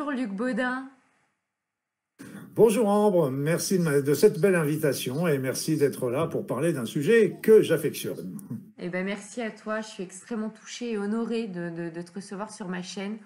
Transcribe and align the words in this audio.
Bonjour 0.00 0.18
Luc 0.18 0.32
Baudin. 0.32 0.88
Bonjour 2.54 2.88
Ambre, 2.88 3.30
merci 3.30 3.78
de 3.78 4.14
cette 4.14 4.40
belle 4.40 4.54
invitation 4.54 5.28
et 5.28 5.36
merci 5.36 5.76
d'être 5.76 6.08
là 6.08 6.26
pour 6.26 6.46
parler 6.46 6.72
d'un 6.72 6.86
sujet 6.86 7.36
que 7.42 7.60
j'affectionne. 7.60 8.40
Eh 8.78 8.88
ben 8.88 9.04
merci 9.04 9.42
à 9.42 9.50
toi, 9.50 9.82
je 9.82 9.88
suis 9.88 10.02
extrêmement 10.02 10.48
touchée 10.48 10.92
et 10.92 10.96
honorée 10.96 11.48
de, 11.48 11.90
te 12.00 12.12
recevoir 12.14 12.50
sur 12.50 12.66
ma 12.68 12.80
chaîne 12.80 13.18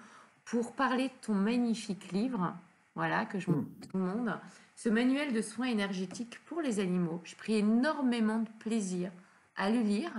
pour 0.43 0.73
parler 0.73 1.05
de 1.05 1.25
ton 1.25 1.33
magnifique 1.33 2.11
livre, 2.11 2.53
voilà, 2.93 3.23
que 3.23 3.39
je 3.39 3.51
montre 3.51 3.69
à 3.81 3.85
tout 3.85 3.97
le 3.97 4.03
monde, 4.03 4.33
ce 4.75 4.89
manuel 4.89 5.31
de 5.31 5.41
soins 5.41 5.67
énergétiques 5.67 6.41
pour 6.45 6.59
les 6.59 6.81
animaux. 6.81 7.21
J'ai 7.23 7.37
pris 7.37 7.55
énormément 7.55 8.39
de 8.39 8.49
plaisir 8.59 9.11
à 9.55 9.69
le 9.71 9.79
lire. 9.79 10.11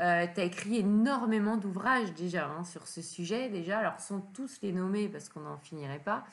Euh, 0.00 0.26
tu 0.32 0.40
as 0.40 0.44
écrit 0.44 0.76
énormément 0.76 1.56
d'ouvrages 1.56 2.12
déjà 2.14 2.48
hein, 2.48 2.64
sur 2.64 2.86
ce 2.86 3.02
sujet, 3.02 3.48
déjà, 3.48 3.78
alors 3.78 3.98
sans 3.98 4.20
tous 4.20 4.58
les 4.62 4.72
nommer 4.72 5.08
parce 5.08 5.28
qu'on 5.28 5.40
n'en 5.40 5.58
finirait 5.58 5.98
pas. 5.98 6.24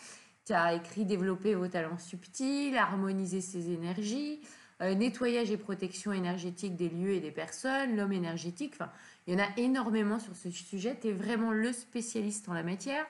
Tu 0.45 0.53
as 0.53 0.73
écrit 0.75 1.05
Développer 1.05 1.55
vos 1.55 1.67
talents 1.67 1.97
subtils, 1.97 2.77
harmoniser 2.77 3.41
ses 3.41 3.71
énergies, 3.71 4.39
euh, 4.81 4.93
nettoyage 4.93 5.49
et 5.49 5.57
protection 5.57 6.11
énergétique 6.11 6.75
des 6.75 6.89
lieux 6.89 7.13
et 7.13 7.19
des 7.19 7.31
personnes, 7.31 7.95
l'homme 7.95 8.13
énergétique. 8.13 8.73
Enfin, 8.75 8.91
il 9.25 9.33
y 9.33 9.37
en 9.37 9.43
a 9.43 9.47
énormément 9.57 10.19
sur 10.19 10.35
ce 10.35 10.51
sujet. 10.51 10.95
Tu 11.01 11.07
es 11.07 11.13
vraiment 11.13 11.51
le 11.51 11.73
spécialiste 11.73 12.47
en 12.49 12.53
la 12.53 12.61
matière. 12.61 13.05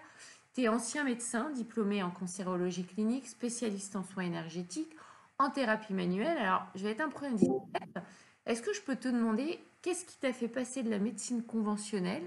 Tu 0.54 0.62
es 0.62 0.68
ancien 0.70 1.04
médecin, 1.04 1.50
diplômé 1.50 2.02
en 2.02 2.12
cancérologie 2.12 2.86
clinique, 2.86 3.28
spécialiste 3.28 3.98
en 3.98 4.04
soins 4.04 4.24
énergétiques, 4.24 4.96
en 5.38 5.50
thérapie 5.50 5.94
manuelle. 5.94 6.38
Alors, 6.38 6.66
je 6.76 6.84
vais 6.84 6.92
être 6.92 7.02
un 7.02 7.10
peu. 7.10 7.26
Est-ce 8.46 8.62
que 8.62 8.74
je 8.74 8.82
peux 8.82 8.96
te 8.96 9.08
demander 9.08 9.60
qu'est-ce 9.82 10.06
qui 10.06 10.18
t'a 10.18 10.34
fait 10.34 10.48
passer 10.48 10.84
de 10.84 10.90
la 10.90 11.00
médecine 11.00 11.44
conventionnelle 11.44 12.24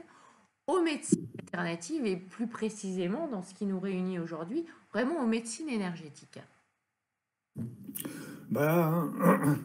aux 0.66 0.82
médecines 0.82 1.28
alternatives 1.38 2.04
et 2.06 2.16
plus 2.16 2.46
précisément 2.46 3.28
dans 3.28 3.42
ce 3.42 3.54
qui 3.54 3.66
nous 3.66 3.80
réunit 3.80 4.18
aujourd'hui, 4.18 4.66
vraiment 4.92 5.22
aux 5.22 5.26
médecines 5.26 5.68
énergétiques? 5.68 6.40
Ben, 8.50 9.12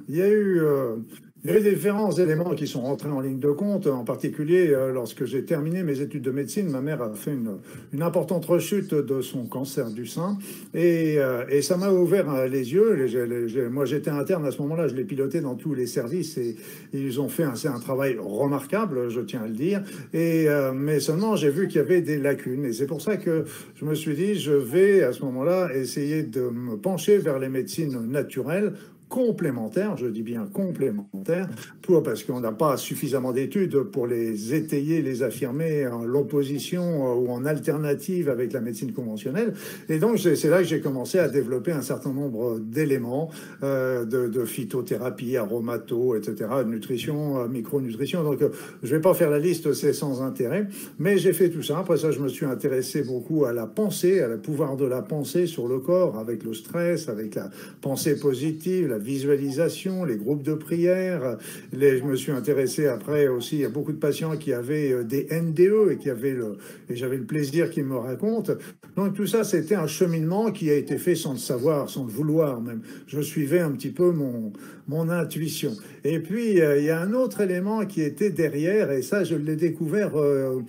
il 0.07 0.15
y 0.15 0.21
a 0.21 0.29
eu 0.29 0.59
euh, 0.59 0.97
il 1.45 1.51
y 1.51 1.57
a 1.57 1.59
différents 1.59 2.11
éléments 2.11 2.55
qui 2.55 2.67
sont 2.67 2.81
rentrés 2.81 3.09
en 3.09 3.19
ligne 3.19 3.39
de 3.39 3.51
compte. 3.51 3.87
En 3.87 4.05
particulier, 4.05 4.69
euh, 4.69 4.93
lorsque 4.93 5.25
j'ai 5.25 5.43
terminé 5.43 5.83
mes 5.83 5.99
études 5.99 6.21
de 6.21 6.31
médecine, 6.31 6.69
ma 6.69 6.79
mère 6.79 7.01
a 7.01 7.13
fait 7.15 7.33
une, 7.33 7.57
une 7.91 8.01
importante 8.01 8.45
rechute 8.45 8.93
de 8.93 9.19
son 9.19 9.45
cancer 9.45 9.91
du 9.91 10.05
sein. 10.05 10.37
Et, 10.73 11.15
euh, 11.17 11.43
et 11.49 11.61
ça 11.61 11.75
m'a 11.75 11.89
ouvert 11.89 12.33
euh, 12.33 12.47
les 12.47 12.71
yeux. 12.71 13.69
moi, 13.69 13.83
j'étais 13.83 14.09
interne 14.09 14.45
à 14.45 14.51
ce 14.51 14.61
moment-là. 14.61 14.87
Je 14.87 14.95
l'ai 14.95 15.03
piloté 15.03 15.41
dans 15.41 15.55
tous 15.55 15.73
les 15.73 15.85
services 15.85 16.37
et, 16.37 16.55
ils 16.93 17.19
ont 17.19 17.27
fait 17.27 17.43
un, 17.43 17.55
un, 17.65 17.79
travail 17.79 18.17
remarquable, 18.17 19.09
je 19.09 19.19
tiens 19.19 19.41
à 19.43 19.47
le 19.47 19.53
dire. 19.53 19.83
Et, 20.13 20.47
mais 20.73 20.99
seulement, 21.01 21.35
j'ai 21.35 21.49
vu 21.49 21.67
qu'il 21.67 21.77
y 21.77 21.79
avait 21.79 22.01
des 22.01 22.19
lacunes. 22.19 22.65
Et 22.65 22.73
c'est 22.73 22.85
pour 22.85 23.01
ça 23.01 23.17
que 23.17 23.43
je 23.75 23.83
me 23.83 23.95
suis 23.95 24.15
dit, 24.15 24.35
je 24.35 24.53
vais 24.53 25.03
à 25.03 25.11
ce 25.11 25.23
moment-là 25.25 25.69
essayer 25.75 26.23
de 26.23 26.41
me 26.41 26.77
pencher 26.77 27.17
vers 27.17 27.39
les 27.39 27.49
médecines 27.49 27.99
naturelles 28.07 28.73
complémentaires, 29.13 29.95
je 29.95 30.07
dis 30.07 30.23
bien 30.23 30.47
complémentaires, 30.51 31.47
pour, 31.83 32.01
parce 32.01 32.23
qu'on 32.23 32.39
n'a 32.39 32.51
pas 32.51 32.77
suffisamment 32.77 33.31
d'études 33.31 33.83
pour 33.83 34.07
les 34.07 34.55
étayer, 34.55 35.03
les 35.03 35.21
affirmer 35.21 35.85
en 35.85 36.03
l'opposition 36.03 36.81
euh, 36.81 37.13
ou 37.13 37.29
en 37.29 37.45
alternative 37.45 38.27
avec 38.27 38.53
la 38.53 38.59
médecine 38.59 38.91
conventionnelle. 38.91 39.53
Et 39.87 39.99
donc, 39.99 40.17
c'est 40.17 40.49
là 40.49 40.57
que 40.57 40.63
j'ai 40.63 40.81
commencé 40.81 41.19
à 41.19 41.29
développer 41.29 41.71
un 41.71 41.83
certain 41.83 42.11
nombre 42.11 42.57
d'éléments 42.57 43.29
euh, 43.61 44.03
de, 44.03 44.45
phytothérapie, 44.45 45.37
aromato, 45.37 46.15
etc., 46.15 46.49
nutrition, 46.65 47.37
euh, 47.39 47.47
micronutrition. 47.47 48.23
Donc, 48.23 48.39
je 48.81 48.95
vais 48.95 49.01
pas 49.01 49.13
faire 49.13 49.29
la 49.29 49.37
liste, 49.37 49.73
c'est 49.73 49.93
sans 49.93 50.23
intérêt. 50.23 50.67
Mais 50.97 51.19
j'ai 51.19 51.33
fait 51.33 51.51
tout 51.51 51.61
ça. 51.61 51.77
Après 51.77 51.97
ça, 51.97 52.09
je 52.09 52.19
me 52.19 52.29
suis 52.29 52.47
intéressé 52.47 53.03
beaucoup 53.03 53.45
à 53.45 53.53
la 53.53 53.67
pensée, 53.67 54.21
à 54.21 54.27
le 54.27 54.37
pouvoir 54.39 54.75
de 54.75 54.85
la 54.85 55.03
pensée 55.03 55.45
sur 55.45 55.67
le 55.67 55.77
corps, 55.77 56.17
avec 56.17 56.43
le 56.43 56.55
stress, 56.55 57.09
avec 57.09 57.35
la 57.35 57.51
pensée 57.79 58.19
positive, 58.19 58.87
la 58.87 59.02
visualisation, 59.03 60.03
les 60.03 60.15
groupes 60.15 60.43
de 60.43 60.53
prière. 60.53 61.37
Les, 61.71 61.99
je 61.99 62.03
me 62.03 62.15
suis 62.15 62.31
intéressé 62.31 62.87
après 62.87 63.27
aussi 63.27 63.63
à 63.63 63.69
beaucoup 63.69 63.91
de 63.91 63.97
patients 63.97 64.37
qui 64.37 64.53
avaient 64.53 64.91
euh, 64.91 65.03
des 65.03 65.27
NDE 65.31 65.91
et 65.91 65.97
qui 65.97 66.09
avaient 66.09 66.33
le, 66.33 66.57
et 66.89 66.95
j'avais 66.95 67.17
le 67.17 67.25
plaisir 67.25 67.69
qu'ils 67.69 67.85
me 67.85 67.97
racontent. 67.97 68.53
Donc 68.95 69.13
tout 69.13 69.27
ça, 69.27 69.43
c'était 69.43 69.75
un 69.75 69.87
cheminement 69.87 70.51
qui 70.51 70.69
a 70.69 70.75
été 70.75 70.97
fait 70.97 71.15
sans 71.15 71.33
le 71.33 71.39
savoir, 71.39 71.89
sans 71.89 72.05
le 72.05 72.11
vouloir 72.11 72.61
même. 72.61 72.81
Je 73.07 73.21
suivais 73.21 73.59
un 73.59 73.71
petit 73.71 73.91
peu 73.91 74.11
mon, 74.11 74.53
mon 74.87 75.09
intuition. 75.09 75.71
Et 76.03 76.19
puis, 76.19 76.61
euh, 76.61 76.79
il 76.79 76.85
y 76.85 76.89
a 76.89 76.99
un 76.99 77.13
autre 77.13 77.41
élément 77.41 77.85
qui 77.85 78.01
était 78.01 78.29
derrière, 78.29 78.91
et 78.91 79.01
ça, 79.01 79.23
je 79.23 79.35
l'ai 79.35 79.55
découvert 79.55 80.15
euh, 80.15 80.61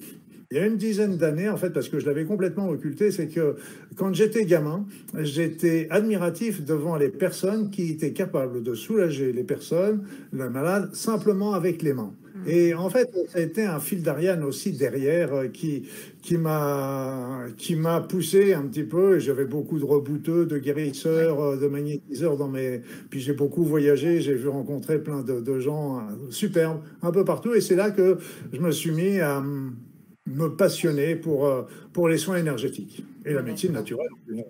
il 0.55 0.59
y 0.59 0.61
a 0.61 0.67
une 0.67 0.77
dizaine 0.77 1.17
d'années, 1.17 1.49
en 1.49 1.57
fait, 1.57 1.71
parce 1.71 1.89
que 1.89 1.99
je 1.99 2.07
l'avais 2.07 2.25
complètement 2.25 2.69
occulté, 2.69 3.11
c'est 3.11 3.27
que 3.27 3.57
quand 3.97 4.15
j'étais 4.15 4.45
gamin, 4.45 4.87
j'étais 5.19 5.89
admiratif 5.91 6.65
devant 6.65 6.97
les 6.97 7.09
personnes 7.09 7.71
qui 7.71 7.91
étaient 7.91 8.13
capables 8.13 8.63
de 8.63 8.73
soulager 8.75 9.33
les 9.33 9.43
personnes, 9.43 10.05
le 10.33 10.49
malade, 10.49 10.95
simplement 10.95 11.55
avec 11.55 11.83
les 11.83 11.93
mains. 11.93 12.15
Mmh. 12.35 12.49
Et 12.49 12.75
en 12.75 12.89
fait, 12.89 13.11
c'était 13.35 13.65
un 13.65 13.81
fil 13.81 14.05
d'Ariane 14.05 14.45
aussi 14.45 14.71
derrière 14.71 15.35
euh, 15.35 15.49
qui, 15.49 15.89
qui 16.23 16.37
m'a 16.37 17.47
poussé 18.09 18.55
un 18.55 18.63
petit 18.63 18.85
peu. 18.85 19.19
J'avais 19.19 19.47
beaucoup 19.47 19.81
de 19.81 19.85
rebouteux, 19.85 20.47
de 20.47 20.59
guérisseurs, 20.59 21.41
euh, 21.41 21.57
de 21.57 21.67
magnétiseurs 21.67 22.37
dans 22.37 22.49
mes. 22.49 22.81
Puis 23.11 23.21
j'ai 23.21 23.35
beaucoup 23.35 23.65
voyagé, 23.65 24.21
j'ai 24.21 24.35
vu 24.35 24.49
rencontrer 24.49 24.99
plein 24.99 25.23
de, 25.23 25.41
de 25.41 25.59
gens 25.59 25.99
euh, 25.99 26.01
superbes 26.31 26.81
un 27.03 27.11
peu 27.11 27.25
partout. 27.25 27.55
Et 27.55 27.61
c'est 27.61 27.77
là 27.77 27.91
que 27.91 28.19
je 28.53 28.61
me 28.61 28.71
suis 28.71 28.93
mis 28.93 29.21
à 29.21 29.43
me 30.35 30.49
passionner 30.49 31.17
pour, 31.17 31.47
euh, 31.47 31.63
pour 31.93 32.09
les 32.09 32.19
soins 32.19 32.37
énergétiques 32.37 33.05
et 33.25 33.33
la 33.33 33.43
médecine 33.43 33.73
naturelle. 33.73 34.09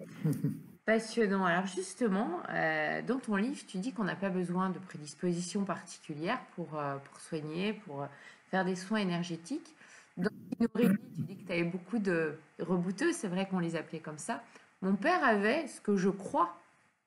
Passionnant. 0.86 1.44
Alors 1.44 1.66
justement, 1.66 2.40
euh, 2.50 3.00
dans 3.02 3.18
ton 3.18 3.36
livre, 3.36 3.60
tu 3.66 3.78
dis 3.78 3.92
qu'on 3.92 4.04
n'a 4.04 4.16
pas 4.16 4.28
besoin 4.28 4.70
de 4.70 4.78
prédispositions 4.78 5.64
particulières 5.64 6.40
pour, 6.54 6.78
euh, 6.78 6.96
pour 6.96 7.20
soigner, 7.20 7.72
pour 7.72 8.06
faire 8.50 8.64
des 8.64 8.76
soins 8.76 8.98
énergétiques. 8.98 9.74
Dans 10.16 10.28
tu 10.58 10.88
dis 11.18 11.36
que 11.36 11.46
tu 11.46 11.52
avais 11.52 11.64
beaucoup 11.64 11.98
de 11.98 12.34
rebouteux, 12.60 13.12
c'est 13.12 13.28
vrai 13.28 13.48
qu'on 13.48 13.58
les 13.58 13.76
appelait 13.76 14.00
comme 14.00 14.18
ça. 14.18 14.42
Mon 14.82 14.94
père 14.94 15.24
avait 15.24 15.66
ce 15.66 15.80
que 15.80 15.96
je 15.96 16.10
crois 16.10 16.54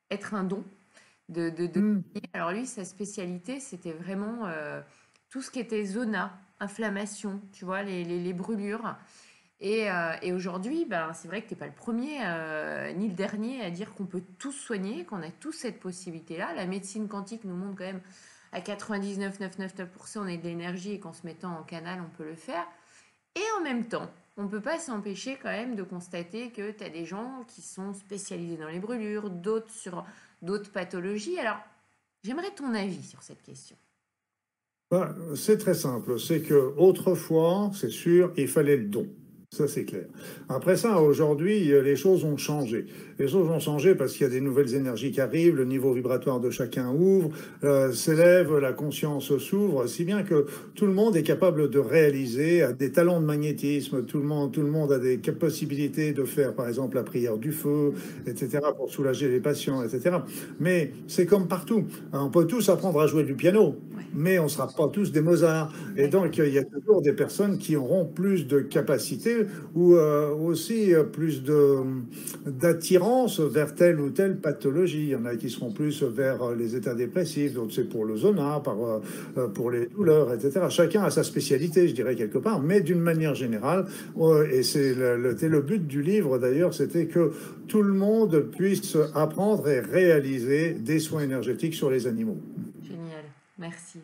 être 0.10 0.34
un 0.34 0.44
don 0.44 0.64
de... 1.30 1.50
de, 1.50 1.80
hmm. 1.80 2.04
Alors 2.34 2.52
lui, 2.52 2.66
sa 2.66 2.84
spécialité, 2.84 3.60
c'était 3.60 3.94
vraiment 3.94 4.48
tout 5.30 5.42
ce 5.42 5.52
qui 5.52 5.60
était 5.60 5.86
zona, 5.86 6.38
inflammation, 6.60 7.42
tu 7.52 7.66
vois, 7.66 7.84
les, 7.84 8.04
les, 8.04 8.34
brûlures. 8.34 8.96
Et, 9.60 9.90
euh, 9.90 10.14
et 10.22 10.34
aujourd'hui, 10.34 10.86
ben, 10.86 11.14
c'est 11.14 11.28
vrai 11.28 11.42
que 11.42 11.48
tu 11.48 11.54
n'es 11.54 11.60
pas 11.60 11.66
le 11.66 11.74
premier 11.74 12.20
euh, 12.24 12.92
ni 12.94 13.08
le 13.08 13.14
dernier 13.14 13.62
à 13.64 13.72
dire 13.72 13.94
qu'on 13.94 14.06
peut 14.06 14.24
tous 14.38 14.52
soigner, 14.52 15.06
qu'on 15.06 15.22
a 15.22 15.32
tous 15.32 15.54
cette 15.54 15.80
possibilité-là. 15.80 16.54
La 16.54 16.66
médecine 16.66 17.08
quantique 17.08 17.44
nous 17.44 17.56
montre 17.56 17.78
quand 17.78 17.86
même 17.86 18.02
à 18.52 18.62
99,999% 18.62 20.20
on 20.20 20.28
est 20.28 20.38
de 20.38 20.44
l'énergie 20.44 20.94
et 20.94 21.00
qu'en 21.00 21.14
se 21.14 21.26
mettant 21.26 21.58
en 21.58 21.64
canal, 21.64 22.02
on 22.02 22.16
peut 22.18 22.26
le 22.26 22.36
faire. 22.36 22.66
Et 23.36 23.44
en 23.60 23.64
même 23.64 23.88
temps, 23.88 24.10
on 24.38 24.44
ne 24.44 24.48
peut 24.48 24.62
pas 24.62 24.80
s'empêcher 24.80 25.38
quand 25.42 25.50
même 25.50 25.76
de 25.76 25.84
constater 25.84 26.52
que 26.52 26.72
tu 26.72 26.84
as 26.84 26.90
des 26.90 27.06
gens 27.06 27.44
qui 27.48 27.62
sont 27.62 27.94
spécialisés 27.94 28.58
dans 28.58 28.68
les 28.68 28.80
brûlures, 28.80 29.30
d'autres 29.30 29.72
sur 29.72 30.06
d'autres 30.42 30.72
pathologies. 30.72 31.40
Alors, 31.40 31.58
j'aimerais 32.24 32.52
ton 32.52 32.74
avis 32.74 33.04
sur 33.04 33.24
cette 33.24 33.42
question. 33.42 33.76
Bah, 34.90 35.16
c'est 35.36 35.58
très 35.58 35.74
simple. 35.74 36.20
C'est 36.20 36.42
que 36.42 36.74
autrefois, 36.78 37.72
c'est 37.74 37.90
sûr, 37.90 38.32
il 38.38 38.48
fallait 38.48 38.78
le 38.78 38.86
don. 38.86 39.08
Ça, 39.50 39.66
c'est 39.66 39.86
clair. 39.86 40.04
Après 40.50 40.76
ça, 40.76 41.02
aujourd'hui, 41.02 41.70
les 41.82 41.96
choses 41.96 42.26
ont 42.26 42.36
changé. 42.36 42.86
Les 43.18 43.30
choses 43.30 43.50
ont 43.50 43.60
changé 43.60 43.96
parce 43.96 44.12
qu'il 44.12 44.24
y 44.24 44.26
a 44.26 44.30
des 44.30 44.42
nouvelles 44.42 44.76
énergies 44.76 45.10
qui 45.12 45.22
arrivent, 45.22 45.56
le 45.56 45.64
niveau 45.64 45.94
vibratoire 45.94 46.42
de 46.42 46.50
chacun 46.50 46.90
ouvre, 46.92 47.30
euh, 47.64 47.94
s'élève, 47.94 48.58
la 48.58 48.74
conscience 48.74 49.38
s'ouvre, 49.38 49.88
si 49.88 50.04
bien 50.04 50.24
que 50.24 50.48
tout 50.76 50.86
le 50.86 50.92
monde 50.92 51.16
est 51.16 51.24
capable 51.24 51.70
de 51.70 51.80
réaliser, 51.80 52.62
a 52.62 52.74
des 52.74 52.92
talents 52.92 53.22
de 53.22 53.26
magnétisme, 53.26 54.04
tout 54.04 54.18
le 54.18 54.26
monde, 54.26 54.52
tout 54.52 54.62
le 54.62 54.70
monde 54.70 54.92
a 54.92 55.00
des 55.00 55.18
possibilités 55.18 56.12
de 56.12 56.26
faire, 56.26 56.54
par 56.54 56.68
exemple, 56.68 56.98
la 56.98 57.04
prière 57.04 57.38
du 57.38 57.54
feu, 57.54 57.94
etc., 58.26 58.60
pour 58.76 58.90
soulager 58.90 59.30
les 59.30 59.40
patients, 59.40 59.82
etc. 59.82 60.18
Mais 60.60 60.92
c'est 61.08 61.26
comme 61.26 61.48
partout. 61.48 61.86
On 62.12 62.30
peut 62.30 62.48
tous 62.48 62.68
apprendre 62.68 63.00
à 63.00 63.08
jouer 63.08 63.24
du 63.24 63.36
piano, 63.36 63.78
mais 64.14 64.40
on 64.40 64.44
ne 64.44 64.50
sera 64.50 64.68
pas 64.68 64.88
tous 64.90 65.12
des 65.14 65.22
Mozart. 65.22 65.72
Et 65.96 66.10
donc, 66.10 66.38
il 66.38 66.54
y 66.54 66.58
a 66.58 66.64
toujours 66.64 67.02
des 67.02 67.14
personnes 67.14 67.58
qui 67.58 67.76
auront 67.78 68.06
plus 68.06 68.46
de 68.46 68.60
capacités 68.60 69.37
ou 69.76 69.96
euh, 69.96 70.30
aussi 70.34 70.94
euh, 70.94 71.04
plus 71.04 71.44
d'attirance 72.46 73.40
vers 73.40 73.76
telle 73.76 74.00
ou 74.00 74.10
telle 74.10 74.38
pathologie. 74.38 75.04
Il 75.04 75.10
y 75.10 75.16
en 75.16 75.26
a 75.26 75.36
qui 75.36 75.50
seront 75.50 75.72
plus 75.72 76.04
vers 76.04 76.42
euh, 76.44 76.56
les 76.56 76.76
états 76.76 76.96
dépressifs, 76.96 77.54
d'autres 77.54 77.74
c'est 77.74 77.90
pour 77.90 78.06
le 78.06 78.18
zona, 78.18 78.62
pour 79.54 79.72
les 79.72 79.88
douleurs, 79.88 80.34
etc. 80.34 80.66
Chacun 80.70 81.04
a 81.04 81.10
sa 81.10 81.24
spécialité, 81.24 81.88
je 81.88 81.94
dirais 81.94 82.16
quelque 82.16 82.38
part, 82.38 82.62
mais 82.62 82.82
d'une 82.82 83.00
manière 83.00 83.36
générale, 83.36 83.86
et 84.52 84.64
c'est 84.64 84.94
le, 84.94 85.18
le, 85.18 85.62
but 85.62 85.86
du 85.86 86.02
livre 86.02 86.38
d'ailleurs, 86.38 86.74
c'était 86.74 87.08
que 87.08 87.32
tout 87.68 87.82
le 87.82 87.94
monde 87.94 88.50
puisse 88.56 88.98
apprendre 89.14 89.68
et 89.70 89.80
réaliser 89.80 90.74
des 90.74 91.00
soins 91.00 91.22
énergétiques 91.22 91.76
sur 91.76 91.90
les 91.90 92.08
animaux. 92.08 92.38
Génial, 92.84 93.26
merci 93.58 94.00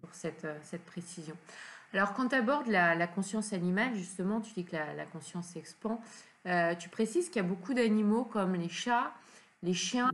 pour 0.00 0.10
cette, 0.12 0.46
cette 0.62 0.82
précision. 0.82 1.34
Alors, 1.92 2.14
quand 2.14 2.28
tu 2.28 2.34
abordes 2.34 2.68
la, 2.68 3.06
conscience 3.06 3.52
animale, 3.52 3.94
justement, 3.94 4.40
tu 4.40 4.52
dis 4.54 4.64
que 4.64 4.76
la, 4.76 5.04
conscience 5.04 5.48
s'expand. 5.48 6.00
Euh, 6.46 6.74
tu 6.74 6.88
précises 6.88 7.28
qu'il 7.28 7.42
y 7.42 7.44
a 7.44 7.48
beaucoup 7.48 7.74
d'animaux 7.74 8.24
comme 8.24 8.54
les 8.54 8.68
chats, 8.68 9.12
les 9.62 9.74
chiens, 9.74 10.10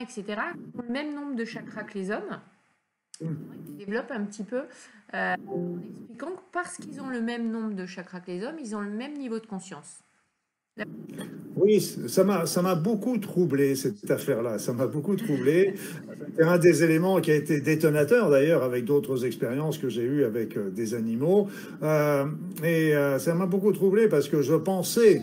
etc., 0.00 0.24
qui 0.24 0.78
ont 0.78 0.82
le 0.82 0.92
même 0.92 1.14
nombre 1.14 1.34
de 1.34 1.44
chakras 1.44 1.84
que 1.84 1.98
les 1.98 2.10
hommes. 2.10 2.40
Ils 3.20 3.76
développent 3.76 4.10
un 4.10 4.24
petit 4.24 4.44
peu 4.44 4.64
euh, 5.14 5.36
en 5.48 5.78
expliquant 5.80 6.30
que 6.30 6.42
parce 6.52 6.76
qu'ils 6.76 7.00
ont 7.00 7.08
le 7.08 7.20
même 7.20 7.50
nombre 7.50 7.74
de 7.74 7.86
chakras 7.86 8.20
que 8.20 8.30
les 8.30 8.44
hommes, 8.44 8.58
ils 8.58 8.74
ont 8.76 8.80
le 8.80 8.90
même 8.90 9.14
niveau 9.14 9.38
de 9.38 9.46
conscience. 9.46 10.00
Oui, 11.56 11.80
ça 11.80 12.22
m'a, 12.22 12.74
beaucoup 12.74 13.16
troublé, 13.16 13.76
cette 13.76 14.10
affaire-là. 14.10 14.58
Ça 14.58 14.74
m'a 14.74 14.86
beaucoup 14.86 15.16
troublé. 15.16 15.74
C'est 16.36 16.44
un 16.44 16.58
des 16.58 16.84
éléments 16.84 17.20
qui 17.22 17.30
a 17.30 17.34
été 17.34 17.62
détonateur, 17.62 18.30
d'ailleurs, 18.30 18.62
avec 18.62 18.84
d'autres 18.84 19.24
expériences 19.24 19.78
que 19.78 19.88
j'ai 19.88 20.02
eues 20.02 20.24
avec 20.24 20.56
euh, 20.56 20.68
des 20.68 20.92
animaux. 20.94 21.48
Euh, 21.82 22.26
et 22.62 22.94
euh, 22.94 23.18
ça 23.18 23.34
m'a 23.34 23.46
beaucoup 23.46 23.72
troublé 23.72 24.06
parce 24.06 24.28
que 24.28 24.42
je 24.42 24.54
pensais 24.54 25.22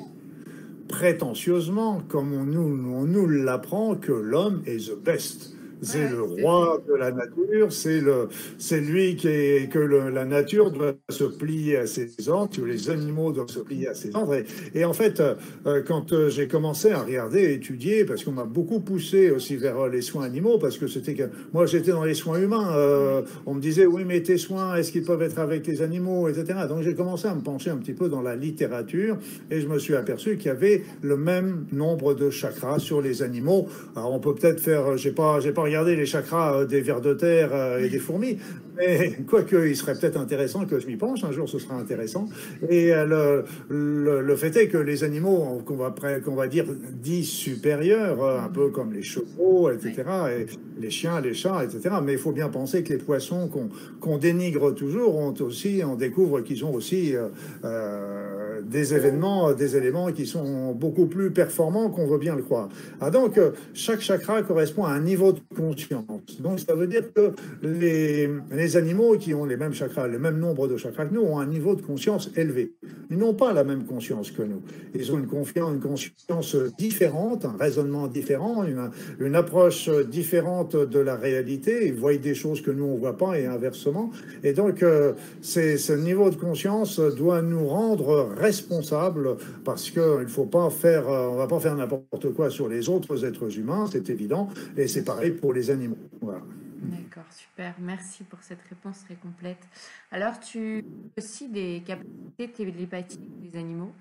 prétentieusement, 0.88 2.02
comme 2.08 2.34
on 2.34 2.46
nous, 2.46 3.06
nous 3.06 3.28
l'apprend, 3.28 3.96
que 3.96 4.12
l'homme 4.12 4.64
est 4.66 4.90
the 4.90 4.98
best 5.04 5.53
c'est 5.84 6.10
le 6.10 6.22
roi 6.22 6.82
de 6.88 6.94
la 6.94 7.12
nature, 7.12 7.72
c'est 7.72 8.00
le, 8.00 8.30
c'est 8.58 8.82
lui 8.82 9.16
qui 9.16 9.28
est, 9.28 9.72
que 9.72 9.80
la 9.80 10.26
nature 10.26 10.72
doit 10.72 10.94
se 11.10 11.24
plier 11.24 11.78
à 11.78 11.88
ses 11.88 12.30
ordres, 12.30 12.56
que 12.56 12.62
les 12.62 12.90
animaux 12.90 13.32
doivent 13.32 13.50
se 13.50 13.60
plier 13.60 13.88
à 13.88 13.94
ses 13.94 14.16
ordres. 14.16 14.38
Et, 14.74 14.86
en 14.86 14.94
fait, 14.94 15.22
euh, 15.22 15.82
quand 15.86 16.14
euh, 16.14 16.30
j'ai 16.30 16.48
commencé 16.48 16.92
à 16.92 17.00
regarder, 17.00 17.54
étudier, 17.54 18.06
parce 18.06 18.24
qu'on 18.24 18.32
m'a 18.32 18.46
beaucoup 18.46 18.80
poussé 18.80 19.32
aussi 19.32 19.56
vers 19.56 19.80
euh, 19.80 19.90
les 19.90 20.02
soins 20.02 20.24
animaux, 20.24 20.58
parce 20.58 20.78
que 20.78 20.88
c'était 20.88 21.14
que 21.14 21.24
moi 21.54 21.66
j'étais 21.66 21.92
dans 21.92 22.04
les 22.04 22.14
soins 22.14 22.40
humains, 22.40 23.24
on 23.46 23.54
me 23.54 23.62
disait 23.62 23.86
oui 23.86 24.04
mais 24.06 24.22
tes 24.22 24.38
soins, 24.38 24.76
est-ce 24.76 24.92
qu'ils 24.92 25.04
peuvent 25.04 25.22
être 25.22 25.40
avec 25.40 25.68
les 25.68 25.82
animaux, 25.82 26.28
etc. 26.28 26.60
Donc 26.68 26.82
j'ai 26.84 26.96
commencé 26.96 27.28
à 27.28 27.36
me 27.36 27.42
pencher 27.42 27.70
un 27.70 27.78
petit 27.78 27.94
peu 27.94 28.10
dans 28.10 28.22
la 28.22 28.36
littérature 28.36 29.18
et 29.52 29.60
je 29.60 29.68
me 29.68 29.80
suis 29.80 29.96
aperçu 29.96 30.38
qu'il 30.38 30.48
y 30.48 30.50
avait 30.50 30.84
le 31.02 31.18
même 31.18 31.66
nombre 31.72 32.14
de 32.14 32.30
chakras 32.30 32.80
sur 32.80 33.02
les 33.02 33.22
animaux. 33.22 33.68
Alors 33.96 34.14
on 34.14 34.20
peut 34.20 34.34
peut-être 34.34 34.60
faire, 34.60 34.98
j'ai 34.98 35.12
pas, 35.12 35.40
j'ai 35.40 35.52
pas 35.52 35.64
regarder 35.74 35.96
les 35.96 36.06
chakras 36.06 36.56
euh, 36.56 36.66
des 36.66 36.82
vers 36.82 37.02
de 37.02 37.16
terre 37.16 37.50
euh, 37.54 37.84
et 37.84 37.90
des 37.90 37.98
fourmis. 37.98 38.38
Mais 38.78 39.18
quoique, 39.28 39.68
il 39.68 39.76
serait 39.76 39.96
peut-être 39.96 40.20
intéressant 40.20 40.66
que 40.66 40.80
je 40.80 40.86
m'y 40.86 40.98
penche, 40.98 41.24
un 41.24 41.32
jour 41.32 41.50
ce 41.50 41.58
sera 41.58 41.76
intéressant. 41.76 42.28
Et 42.70 42.94
euh, 42.94 43.42
le, 43.70 44.22
le, 44.22 44.36
fait 44.36 44.56
est 44.56 44.68
que 44.68 44.78
les 44.78 45.04
animaux 45.04 45.64
qu'on 45.66 45.76
va, 45.76 45.94
qu'on 46.24 46.36
va 46.36 46.48
dire 46.48 46.66
dits 46.92 47.26
supérieurs, 47.26 48.24
un 48.24 48.50
peu 48.50 48.70
comme 48.70 48.94
les 48.94 49.02
chevaux, 49.02 49.72
etc., 49.72 49.96
et 50.38 50.46
les 50.80 50.90
chiens, 50.92 51.22
les 51.22 51.34
chats, 51.34 51.64
etc., 51.64 51.96
mais 52.04 52.14
il 52.14 52.20
faut 52.20 52.32
bien 52.32 52.50
penser 52.50 52.84
que 52.84 52.94
les 52.94 53.00
poissons 53.00 53.50
qu'on 54.00 54.18
dénigre 54.18 54.76
toujours 54.76 55.18
ont 55.18 55.34
aussi, 55.40 55.82
on 55.84 55.96
découvre 55.96 56.42
qu'ils 56.42 56.66
ont 56.66 56.74
aussi 56.74 57.16
des 58.62 58.94
événements, 58.94 59.54
des 59.54 59.76
éléments 59.76 60.12
qui 60.12 60.26
sont 60.26 60.74
beaucoup 60.74 61.08
plus 61.08 61.32
performants 61.32 61.90
qu'on 61.90 62.08
veut 62.08 62.18
bien 62.18 62.36
le 62.36 62.44
croire. 62.44 62.70
Ah 63.02 63.10
donc, 63.10 63.40
chaque 63.74 64.02
chakra 64.02 64.42
correspond 64.44 64.86
à 64.86 64.92
un 64.92 65.02
niveau 65.02 65.32
de 65.32 65.40
conscience. 65.56 66.40
Donc, 66.40 66.60
ça 66.60 66.76
veut 66.76 66.88
dire 66.88 67.14
que 67.14 67.32
les, 67.62 68.30
les 68.52 68.78
animaux 68.78 69.18
qui 69.18 69.34
ont 69.34 69.46
les 69.46 69.58
mêmes 69.58 69.74
chakras, 69.74 70.08
le 70.08 70.20
même 70.20 70.38
nombre 70.38 70.68
de 70.68 70.78
chakras 70.78 71.06
que 71.06 71.14
nous, 71.14 71.22
ont 71.22 71.40
un 71.40 71.48
niveau 71.48 71.76
de 71.76 71.82
conscience 71.82 72.30
élevé. 72.36 72.74
Ils 73.10 73.18
n'ont 73.18 73.34
pas 73.34 73.54
la 73.54 73.64
même 73.64 73.86
conscience 73.86 74.32
que 74.32 74.44
nous. 74.44 74.62
Ils 74.94 75.12
ont 75.12 75.18
une, 75.18 75.28
une 75.74 75.80
conscience 75.80 76.56
différente, 76.78 77.46
un 77.46 77.56
raisonnement 77.60 78.08
différent, 78.08 78.64
une, 78.64 78.90
une 79.20 79.36
approche 79.36 79.90
différente 79.90 80.76
de 80.76 81.00
la 81.00 81.16
réalité. 81.16 81.88
Ils 81.88 81.94
voient 81.94 82.16
des 82.16 82.36
choses 82.36 82.62
que 82.62 82.72
nous, 82.72 82.86
on 82.86 82.96
ne 82.96 83.00
voit 83.00 83.18
pas 83.18 83.40
et 83.40 83.46
inversement. 83.46 84.12
Et 84.44 84.54
donc, 84.54 84.84
euh, 84.84 85.14
ce 85.42 85.94
niveau 85.94 86.30
de 86.30 86.36
conscience 86.36 87.00
doit 87.00 87.42
nous 87.42 87.68
rendre 87.68 88.34
responsables 88.44 89.38
parce 89.64 89.90
qu'il 89.90 90.02
ne 90.02 90.28
faut 90.28 90.46
pas 90.46 90.70
faire, 90.70 91.10
euh, 91.10 91.30
on 91.30 91.36
va 91.36 91.48
pas 91.48 91.60
faire 91.60 91.76
n'importe 91.76 92.34
quoi 92.34 92.50
sur 92.50 92.68
les 92.68 92.90
autres 92.90 93.26
êtres 93.26 93.58
humains, 93.58 93.88
c'est 93.92 94.10
évident. 94.10 94.50
Et 94.78 94.88
c'est 94.88 95.04
pareil 95.04 95.32
pour 95.32 95.54
les 95.54 95.72
animaux. 95.72 95.98
D'accord, 96.84 97.32
super. 97.32 97.74
Merci 97.80 98.24
pour 98.24 98.40
cette 98.44 98.62
réponse 98.70 99.04
très 99.06 99.16
complète. 99.16 99.64
Alors, 100.12 100.40
tu 100.40 100.84
as 101.18 101.22
aussi 101.22 101.48
des 101.48 101.82
capacités 101.86 102.50
télépathiques 102.50 103.40
des 103.42 103.58
animaux. 103.58 103.94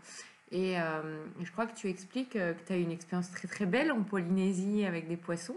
Et 0.53 0.79
euh, 0.79 1.25
je 1.41 1.50
crois 1.50 1.67
que 1.67 1.75
tu 1.75 1.89
expliques 1.89 2.37
euh, 2.37 2.53
que 2.53 2.61
tu 2.67 2.73
as 2.75 2.77
une 2.77 2.91
expérience 2.91 3.31
très 3.31 3.49
très 3.49 3.65
belle 3.65 3.91
en 3.91 4.03
Polynésie 4.03 4.85
avec 4.85 5.09
des 5.09 5.17
poissons. 5.17 5.56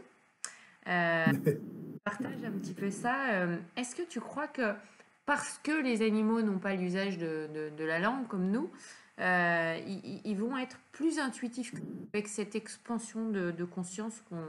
Euh, 0.88 1.26
partage 2.06 2.44
un 2.46 2.52
petit 2.52 2.74
peu 2.74 2.90
ça. 2.90 3.16
Est-ce 3.76 3.96
que 3.96 4.04
tu 4.04 4.22
crois 4.22 4.48
que 4.48 4.74
parce 5.26 5.60
que 5.64 5.72
les 5.72 6.02
animaux 6.02 6.42
n'ont 6.42 6.60
pas 6.60 6.76
l'usage 6.76 7.18
de, 7.18 7.50
de, 7.78 7.84
la 7.84 8.00
langue 8.00 8.28
comme 8.28 8.52
nous, 8.52 8.72
ils, 9.18 10.36
vont 10.38 10.58
être 10.58 10.78
plus 10.92 11.20
intuitifs 11.20 11.74
avec 12.14 12.28
cette 12.28 12.56
expansion 12.56 13.30
de, 13.30 13.52
de 13.52 13.64
conscience 13.64 14.22
qu'on 14.30 14.46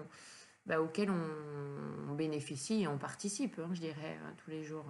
bah, 0.67 0.81
auquel 0.81 1.11
on, 1.11 2.15
bénéficie 2.15 2.83
et 2.83 2.89
on 2.89 2.99
participe, 2.99 3.59
hein, 3.59 3.69
je 3.73 3.81
dirais, 3.81 4.19
hein, 4.25 4.33
tous 4.43 4.51
les 4.51 4.65
jours. 4.65 4.87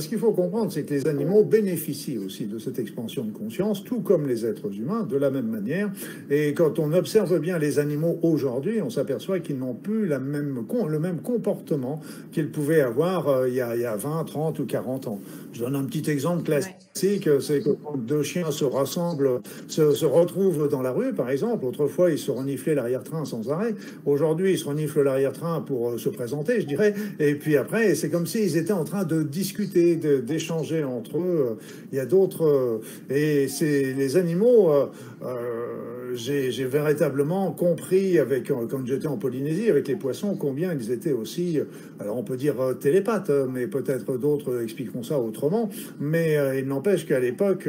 Ce 0.00 0.08
qu'il 0.08 0.18
faut 0.18 0.32
comprendre, 0.32 0.72
c'est 0.72 0.82
que 0.82 0.94
les 0.94 1.06
animaux 1.06 1.44
bénéficient 1.44 2.18
aussi 2.18 2.46
de 2.46 2.58
cette 2.58 2.78
expansion 2.78 3.22
de 3.24 3.30
conscience, 3.30 3.84
tout 3.84 4.00
comme 4.00 4.26
les 4.26 4.44
êtres 4.44 4.74
humains, 4.74 5.04
de 5.04 5.16
la 5.16 5.30
même 5.30 5.46
manière. 5.46 5.90
Et 6.30 6.52
quand 6.52 6.78
on 6.78 6.92
observe 6.92 7.38
bien 7.38 7.58
les 7.58 7.78
animaux 7.78 8.18
aujourd'hui, 8.22 8.80
on 8.82 8.90
s'aperçoit 8.90 9.38
qu'ils 9.40 9.58
n'ont 9.58 9.74
plus 9.74 10.06
la 10.06 10.18
même, 10.18 10.64
le 10.88 10.98
même 10.98 11.20
comportement 11.20 12.00
qu'ils 12.32 12.50
pouvaient 12.50 12.80
avoir 12.80 13.28
euh, 13.28 13.48
il, 13.48 13.54
y 13.54 13.60
a, 13.60 13.76
il, 13.76 13.82
y 13.82 13.84
a, 13.84 13.94
20, 13.94 14.24
30 14.24 14.58
ou 14.58 14.66
40 14.66 15.06
ans. 15.06 15.20
Je 15.52 15.60
donne 15.60 15.76
un 15.76 15.84
petit 15.84 16.10
exemple 16.10 16.42
classique, 16.42 16.74
c'est 16.94 17.18
que 17.60 17.70
quand 17.70 17.96
deux 17.96 18.22
chiens 18.22 18.50
se 18.50 18.64
rassemblent, 18.64 19.42
se, 19.68 19.92
se, 19.92 20.06
retrouvent 20.06 20.68
dans 20.68 20.82
la 20.82 20.90
rue, 20.90 21.12
par 21.12 21.30
exemple, 21.30 21.64
autrefois 21.66 22.10
ils 22.10 22.18
se 22.18 22.32
reniflaient 22.32 22.74
l'arrière-train 22.74 23.24
sans 23.24 23.50
arrêt, 23.50 23.74
aujourd'hui 24.06 24.52
ils 24.52 24.58
se 24.58 24.64
reniflent 24.64 25.02
l'arrière-train 25.02 25.60
pour 25.60 25.90
euh, 25.90 25.98
se 25.98 26.08
présenter, 26.08 26.60
je 26.60 26.66
dirais, 26.66 26.94
et 27.20 27.36
puis 27.36 27.56
après, 27.56 27.94
c'est 27.94 28.10
comme 28.10 28.26
s'ils 28.26 28.56
étaient 28.56 28.72
en 28.72 28.84
train 28.84 29.04
de 29.04 29.22
discuter 29.22 29.83
d'échanger 29.96 30.84
entre 30.84 31.18
eux. 31.18 31.58
Il 31.92 31.96
y 31.96 32.00
a 32.00 32.06
d'autres. 32.06 32.44
Euh, 32.44 32.78
et 33.10 33.48
c'est 33.48 33.92
les 33.94 34.16
animaux. 34.16 34.70
Euh, 34.70 34.86
euh, 35.22 36.14
j'ai 36.14 36.64
véritablement 36.64 37.50
compris, 37.50 38.20
avec, 38.20 38.46
quand 38.46 38.86
j'étais 38.86 39.08
en 39.08 39.16
Polynésie, 39.16 39.68
avec 39.68 39.88
les 39.88 39.96
poissons, 39.96 40.36
combien 40.36 40.72
ils 40.72 40.92
étaient 40.92 41.12
aussi. 41.12 41.58
Alors 41.98 42.16
on 42.16 42.22
peut 42.22 42.36
dire 42.36 42.54
télépathes, 42.78 43.32
mais 43.52 43.66
peut-être 43.66 44.16
d'autres 44.16 44.62
expliqueront 44.62 45.02
ça 45.02 45.18
autrement. 45.18 45.70
Mais 45.98 46.36
il 46.56 46.68
n'empêche 46.68 47.04
qu'à 47.04 47.18
l'époque, 47.18 47.68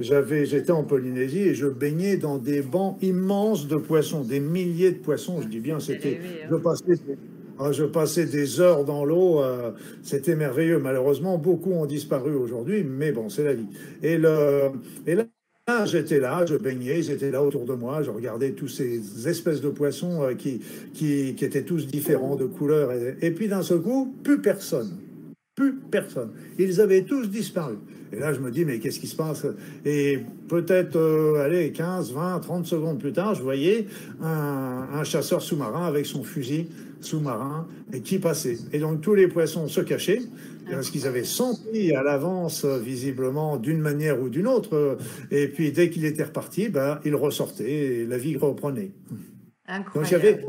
j'avais, 0.00 0.46
j'étais 0.46 0.72
en 0.72 0.82
Polynésie 0.82 1.42
et 1.42 1.54
je 1.54 1.68
baignais 1.68 2.16
dans 2.16 2.38
des 2.38 2.60
bancs 2.60 2.98
immenses 3.02 3.68
de 3.68 3.76
poissons, 3.76 4.22
des 4.22 4.40
milliers 4.40 4.90
de 4.90 4.98
poissons. 4.98 5.40
Je 5.40 5.46
dis 5.46 5.60
bien, 5.60 5.78
c'était. 5.78 6.18
Je 6.50 6.56
hein. 6.56 6.60
passais 6.60 6.98
ah, 7.58 7.72
je 7.72 7.84
passais 7.84 8.26
des 8.26 8.60
heures 8.60 8.84
dans 8.84 9.04
l'eau, 9.04 9.42
euh, 9.42 9.72
c'était 10.02 10.36
merveilleux. 10.36 10.78
Malheureusement, 10.78 11.38
beaucoup 11.38 11.72
ont 11.72 11.86
disparu 11.86 12.34
aujourd'hui, 12.34 12.84
mais 12.84 13.12
bon, 13.12 13.30
c'est 13.30 13.44
la 13.44 13.54
vie. 13.54 13.66
Et, 14.02 14.18
là, 14.18 14.72
j'étais 15.86 16.20
là, 16.20 16.44
je 16.44 16.56
baignais, 16.56 16.98
ils 16.98 17.10
étaient 17.10 17.30
là 17.30 17.42
autour 17.42 17.64
de 17.64 17.72
moi, 17.72 18.02
je 18.02 18.10
regardais 18.10 18.50
tous 18.50 18.68
ces 18.68 19.26
espèces 19.26 19.62
de 19.62 19.70
poissons 19.70 20.22
euh, 20.22 20.34
qui, 20.34 20.60
étaient 21.40 21.62
tous 21.62 21.86
différents 21.86 22.36
de 22.36 22.44
couleur. 22.44 22.90
Et, 23.22 23.30
puis 23.30 23.48
d'un 23.48 23.62
seul 23.62 23.80
coup, 23.80 24.14
plus 24.22 24.42
personne. 24.42 24.90
Plus 25.54 25.74
personne. 25.90 26.32
Ils 26.58 26.82
avaient 26.82 27.02
tous 27.02 27.30
disparu. 27.30 27.76
Et 28.12 28.18
là, 28.18 28.34
je 28.34 28.40
me 28.40 28.50
dis, 28.50 28.66
mais 28.66 28.78
qu'est-ce 28.78 29.00
qui 29.00 29.06
se 29.06 29.16
passe? 29.16 29.46
Et 29.86 30.20
peut-être, 30.48 30.96
euh, 30.96 31.42
allez, 31.42 31.72
15, 31.72 32.12
20, 32.12 32.40
30 32.40 32.66
secondes 32.66 33.00
plus 33.00 33.12
tard, 33.12 33.34
je 33.34 33.42
voyais 33.42 33.86
un 34.22 35.02
chasseur 35.04 35.40
sous-marin 35.40 35.86
avec 35.86 36.04
son 36.04 36.22
fusil 36.22 36.68
sous-marin 37.06 37.66
et 37.92 38.00
qui 38.00 38.18
passait. 38.18 38.58
Et 38.72 38.78
donc 38.78 39.00
tous 39.00 39.14
les 39.14 39.28
poissons 39.28 39.68
se 39.68 39.80
cachaient 39.80 40.22
parce 40.70 40.90
qu'ils 40.90 41.06
avaient 41.06 41.24
senti 41.24 41.94
à 41.94 42.02
l'avance, 42.02 42.64
visiblement, 42.64 43.56
d'une 43.56 43.80
manière 43.80 44.20
ou 44.20 44.28
d'une 44.28 44.48
autre. 44.48 44.98
Et 45.30 45.46
puis 45.46 45.70
dès 45.72 45.90
qu'il 45.90 46.04
était 46.04 46.24
reparti, 46.24 46.68
ben, 46.68 47.00
il 47.04 47.14
ressortait 47.14 47.70
et 47.70 48.06
la 48.06 48.18
vie 48.18 48.36
reprenait. 48.36 48.90
Incroyable 49.68 50.08
il 50.08 50.12
y 50.12 50.14
avait 50.14 50.44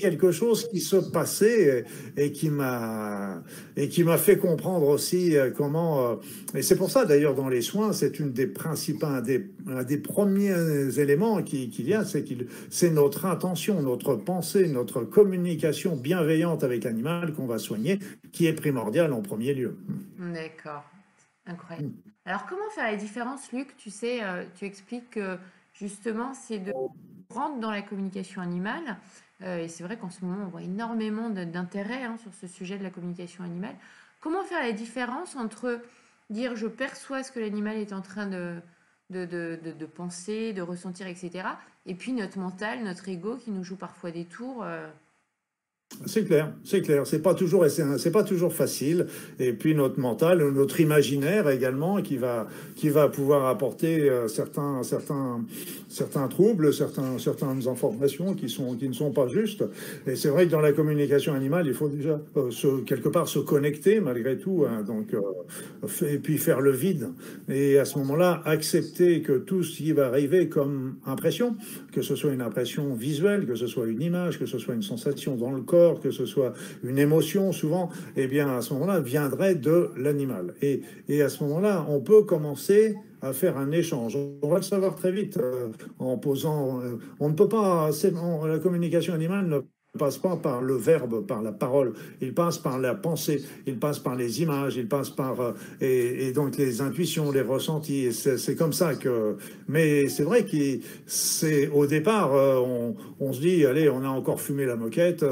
quelque 0.00 0.30
chose 0.30 0.68
qui 0.68 0.80
se 0.80 0.96
passait 0.96 1.84
et 2.16 2.32
qui 2.32 2.50
m'a 2.50 3.42
et 3.76 3.88
qui 3.88 4.04
m'a 4.04 4.18
fait 4.18 4.38
comprendre 4.38 4.88
aussi 4.88 5.36
euh, 5.36 5.50
comment 5.50 6.10
euh, 6.10 6.14
et 6.54 6.62
c'est 6.62 6.76
pour 6.76 6.90
ça 6.90 7.04
d'ailleurs 7.04 7.34
dans 7.34 7.48
les 7.48 7.62
soins 7.62 7.92
c'est 7.92 8.18
une 8.18 8.32
des 8.32 8.46
principaux 8.46 9.06
un 9.06 9.20
des, 9.20 9.50
des 9.86 9.98
premiers 9.98 10.98
éléments 10.98 11.42
qu'il 11.42 11.70
qui 11.70 11.82
y 11.84 11.94
a 11.94 12.04
c'est 12.04 12.24
qu'il 12.24 12.48
c'est 12.70 12.90
notre 12.90 13.26
intention 13.26 13.82
notre 13.82 14.14
pensée 14.14 14.68
notre 14.68 15.02
communication 15.02 15.96
bienveillante 15.96 16.64
avec 16.64 16.84
l'animal 16.84 17.32
qu'on 17.32 17.46
va 17.46 17.58
soigner 17.58 17.98
qui 18.32 18.46
est 18.46 18.52
primordiale 18.52 19.12
en 19.12 19.22
premier 19.22 19.54
lieu. 19.54 19.76
D'accord. 20.18 20.84
Incroyable. 21.46 21.90
Alors 22.24 22.46
comment 22.46 22.68
faire 22.74 22.90
la 22.90 22.96
différence 22.96 23.52
Luc? 23.52 23.76
Tu 23.76 23.90
sais 23.90 24.22
euh, 24.22 24.44
tu 24.56 24.64
expliques 24.64 25.10
que 25.10 25.36
justement 25.74 26.34
c'est 26.34 26.58
de 26.58 26.72
rentrer 27.30 27.60
dans 27.60 27.70
la 27.70 27.82
communication 27.82 28.42
animale 28.42 28.96
euh, 29.42 29.58
et 29.58 29.68
c'est 29.68 29.84
vrai 29.84 29.96
qu'en 29.98 30.10
ce 30.10 30.24
moment, 30.24 30.44
on 30.44 30.48
voit 30.48 30.62
énormément 30.62 31.28
d'intérêt 31.30 32.04
hein, 32.04 32.16
sur 32.16 32.32
ce 32.34 32.46
sujet 32.46 32.78
de 32.78 32.82
la 32.82 32.90
communication 32.90 33.44
animale. 33.44 33.76
Comment 34.20 34.42
faire 34.42 34.62
la 34.62 34.72
différence 34.72 35.36
entre 35.36 35.80
dire 36.30 36.56
je 36.56 36.66
perçois 36.66 37.22
ce 37.22 37.30
que 37.32 37.40
l'animal 37.40 37.76
est 37.76 37.92
en 37.92 38.00
train 38.02 38.26
de, 38.26 38.60
de, 39.10 39.24
de, 39.24 39.86
penser, 39.86 40.52
de 40.52 40.62
ressentir, 40.62 41.06
etc. 41.06 41.48
Et 41.84 41.94
puis 41.94 42.12
notre 42.12 42.38
mental, 42.38 42.82
notre 42.82 43.08
ego 43.08 43.36
qui 43.36 43.50
nous 43.50 43.62
joue 43.62 43.76
parfois 43.76 44.10
des 44.10 44.24
tours. 44.24 44.62
euh, 44.64 44.88
C'est 46.04 46.24
clair, 46.24 46.52
c'est 46.64 46.82
clair. 46.82 47.06
C'est 47.06 47.22
pas 47.22 47.34
toujours, 47.34 47.64
c'est 47.68 48.10
pas 48.10 48.24
toujours 48.24 48.52
facile. 48.52 49.06
Et 49.38 49.52
puis 49.52 49.74
notre 49.74 49.98
mental, 49.98 50.38
notre 50.52 50.80
imaginaire 50.80 51.48
également, 51.48 52.02
qui 52.02 52.16
va, 52.16 52.48
qui 52.74 52.90
va 52.90 53.08
pouvoir 53.08 53.46
apporter 53.46 54.10
euh, 54.10 54.28
certains, 54.28 54.82
certains, 54.82 55.44
certains 55.88 56.28
troubles, 56.28 56.74
certains, 56.74 57.18
certaines 57.18 57.66
informations 57.66 58.34
qui 58.34 58.48
sont, 58.48 58.76
qui 58.76 58.88
ne 58.88 58.92
sont 58.94 59.12
pas 59.12 59.28
justes. 59.28 59.64
Et 60.06 60.16
c'est 60.16 60.28
vrai 60.28 60.46
que 60.46 60.50
dans 60.50 60.60
la 60.60 60.72
communication 60.72 61.34
animale, 61.34 61.66
il 61.66 61.74
faut 61.74 61.88
déjà 61.88 62.20
euh, 62.36 62.50
quelque 62.84 63.08
part 63.08 63.28
se 63.28 63.38
connecter 63.38 64.00
malgré 64.00 64.36
tout. 64.38 64.66
hein. 64.68 64.82
donc, 64.82 65.14
euh, 65.14 65.20
et 66.06 66.18
puis 66.18 66.36
faire 66.36 66.60
le 66.60 66.72
vide. 66.72 67.08
Et 67.48 67.78
à 67.78 67.84
ce 67.84 67.98
moment-là, 68.00 68.42
accepter 68.44 69.22
que 69.22 69.38
tout 69.38 69.62
ce 69.62 69.76
qui 69.76 69.92
va 69.92 70.06
arriver 70.06 70.48
comme 70.48 70.96
impression, 71.06 71.56
que 71.92 72.02
ce 72.02 72.16
soit 72.16 72.32
une 72.32 72.42
impression 72.42 72.94
visuelle, 72.94 73.46
que 73.46 73.54
ce 73.54 73.66
soit 73.66 73.86
une 73.86 74.02
image, 74.02 74.38
que 74.38 74.46
ce 74.46 74.58
soit 74.58 74.74
une 74.74 74.82
sensation 74.82 75.36
dans 75.36 75.52
le 75.52 75.62
corps, 75.62 75.75
que 76.02 76.10
ce 76.10 76.26
soit 76.26 76.52
une 76.82 76.98
émotion 76.98 77.52
souvent, 77.52 77.90
eh 78.16 78.26
bien 78.26 78.48
à 78.56 78.62
ce 78.62 78.72
moment-là 78.74 79.00
viendrait 79.00 79.54
de 79.54 79.90
l'animal. 79.96 80.54
Et, 80.62 80.82
et 81.08 81.22
à 81.22 81.28
ce 81.28 81.42
moment-là, 81.44 81.86
on 81.88 82.00
peut 82.00 82.22
commencer 82.24 82.96
à 83.22 83.32
faire 83.32 83.56
un 83.56 83.70
échange. 83.72 84.16
On 84.42 84.48
va 84.48 84.56
le 84.56 84.62
savoir 84.62 84.94
très 84.94 85.10
vite 85.12 85.38
euh, 85.38 85.68
en 85.98 86.18
posant. 86.18 86.80
euh, 86.82 86.96
on 87.20 87.28
ne 87.30 87.34
peut 87.34 87.48
pas. 87.48 87.90
on- 88.22 88.44
la 88.46 88.58
communication 88.58 89.14
animale 89.14 89.46
ne 89.48 89.60
passe 89.96 90.18
pas 90.18 90.36
par 90.36 90.60
le 90.60 90.74
verbe, 90.74 91.26
par 91.26 91.42
la 91.42 91.52
parole, 91.52 91.94
il 92.20 92.34
passe 92.34 92.58
par 92.58 92.78
la 92.78 92.94
pensée, 92.94 93.42
il 93.66 93.78
passe 93.78 93.98
par 93.98 94.16
les 94.16 94.42
images, 94.42 94.76
il 94.76 94.88
passe 94.88 95.10
par 95.10 95.40
euh, 95.40 95.52
et, 95.80 96.32
donc 96.32 96.56
les 96.56 96.80
intuitions, 96.80 97.30
les 97.30 97.42
ressentis. 97.42 98.12
C'est 98.12 98.56
comme 98.56 98.72
ça 98.72 98.94
que. 98.94 99.36
Mais 99.68 100.08
c'est 100.08 100.24
vrai 100.24 100.44
que 100.44 100.56
c'est 101.06 101.68
au 101.68 101.86
départ, 101.86 102.34
euh, 102.34 102.56
on, 102.56 102.96
on 103.20 103.32
se 103.32 103.40
dit, 103.40 103.64
allez, 103.64 103.88
on 103.88 104.02
a 104.02 104.08
encore 104.08 104.40
fumé 104.40 104.64
la 104.64 104.76
moquette. 104.76 105.24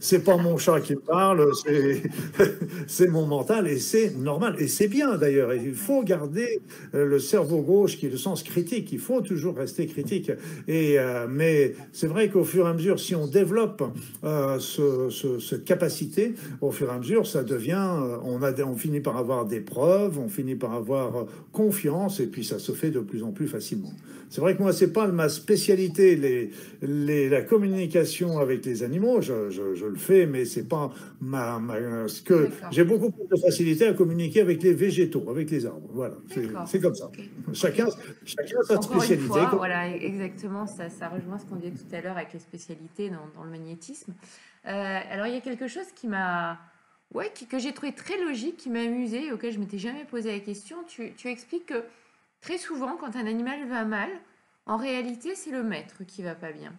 C'est 0.00 0.22
pas 0.24 0.36
mon 0.36 0.56
chat 0.58 0.80
qui 0.80 0.94
parle, 0.96 1.46
c'est 2.86 3.08
mon 3.08 3.26
mental 3.26 3.66
et 3.68 3.78
c'est 3.78 4.16
normal 4.16 4.56
et 4.58 4.68
c'est 4.68 4.88
bien 4.88 5.16
d'ailleurs. 5.16 5.54
Il 5.54 5.74
faut 5.74 6.02
garder 6.02 6.60
euh, 6.94 7.04
le 7.06 7.18
cerveau 7.18 7.62
gauche 7.62 7.96
qui 7.98 8.06
est 8.06 8.10
le 8.10 8.16
sens 8.16 8.42
critique. 8.42 8.92
Il 8.92 8.98
faut 8.98 9.20
toujours 9.20 9.56
rester 9.56 9.86
critique. 9.86 10.30
Et 10.68 10.98
euh, 10.98 11.26
mais 11.28 11.74
c'est 11.92 12.06
vrai 12.06 12.28
qu'au 12.28 12.44
fur 12.44 12.66
et 12.66 12.70
à 12.70 12.74
mesure, 12.74 12.98
si 13.00 13.14
on 13.14 13.26
développe 13.26 13.82
euh, 14.24 14.58
ce- 14.58 15.08
ce- 15.10 15.38
cette 15.38 15.64
capacité, 15.64 16.34
au 16.60 16.70
fur 16.70 16.88
et 16.88 16.94
à 16.94 16.98
mesure, 16.98 17.26
ça 17.26 17.42
devient, 17.42 17.88
on 18.24 18.74
finit 18.76 19.00
par 19.00 19.16
avoir 19.16 19.46
des 19.46 19.60
preuves, 19.60 20.18
on 20.18 20.28
finit 20.28 20.54
par 20.56 20.72
avoir 20.74 21.26
confiance 21.52 22.20
et 22.20 22.26
puis 22.26 22.44
ça 22.44 22.58
se 22.58 22.72
fait 22.72 22.90
de 22.90 23.00
plus 23.00 23.22
en 23.22 23.32
plus 23.32 23.48
facilement. 23.48 23.92
C'est 24.28 24.40
vrai 24.40 24.56
que 24.56 24.62
moi, 24.62 24.72
c'est 24.72 24.92
pas 24.92 25.06
ma 25.06 25.28
spécialité, 25.28 26.50
la 26.82 27.42
communication 27.42 28.38
avec 28.38 28.64
les 28.66 28.82
animaux. 28.82 29.20
Le 29.86 29.96
fais, 29.96 30.26
mais 30.26 30.44
c'est 30.44 30.68
pas 30.68 30.92
ma, 31.20 31.58
ma 31.58 32.06
ce 32.08 32.22
que 32.22 32.48
j'ai 32.70 32.84
beaucoup 32.84 33.10
plus 33.10 33.26
de 33.28 33.36
facilité 33.40 33.86
à 33.86 33.92
communiquer 33.92 34.40
avec 34.40 34.62
les 34.62 34.72
végétaux, 34.74 35.28
avec 35.30 35.50
les 35.50 35.66
arbres. 35.66 35.88
Voilà, 35.92 36.16
c'est 36.66 36.80
comme 36.80 36.94
ça. 36.94 37.10
Chacun, 37.52 37.86
chacun 38.24 38.58
a 38.60 38.64
sa 38.64 38.74
Encore 38.74 38.94
une 38.96 39.00
spécialité. 39.00 39.26
fois, 39.28 39.50
voilà, 39.56 39.88
exactement, 39.94 40.66
ça, 40.66 40.88
ça 40.90 41.08
rejoint 41.08 41.38
ce 41.38 41.46
qu'on 41.46 41.56
disait 41.56 41.72
tout 41.72 41.94
à 41.94 42.00
l'heure 42.00 42.16
avec 42.16 42.32
les 42.32 42.38
spécialités 42.40 43.10
dans, 43.10 43.26
dans 43.36 43.44
le 43.44 43.50
magnétisme. 43.50 44.12
Euh, 44.66 44.98
alors, 45.10 45.26
il 45.26 45.34
y 45.34 45.36
a 45.36 45.40
quelque 45.40 45.68
chose 45.68 45.86
qui 45.94 46.08
m'a, 46.08 46.58
ouais, 47.14 47.30
qui- 47.34 47.46
que 47.46 47.58
j'ai 47.58 47.72
trouvé 47.72 47.92
très 47.92 48.20
logique, 48.22 48.56
qui 48.56 48.68
m'a 48.70 48.80
amusé, 48.80 49.30
auquel 49.32 49.52
je 49.52 49.58
m'étais 49.60 49.78
jamais 49.78 50.04
posé 50.04 50.32
la 50.32 50.40
question. 50.40 50.76
Tu, 50.88 51.12
tu 51.16 51.28
expliques 51.28 51.66
que 51.66 51.84
très 52.40 52.58
souvent, 52.58 52.96
quand 52.96 53.14
un 53.16 53.26
animal 53.26 53.66
va 53.68 53.84
mal, 53.84 54.08
en 54.66 54.76
réalité, 54.76 55.36
c'est 55.36 55.52
le 55.52 55.62
maître 55.62 56.02
qui 56.06 56.22
va 56.24 56.34
pas 56.34 56.50
bien. 56.50 56.72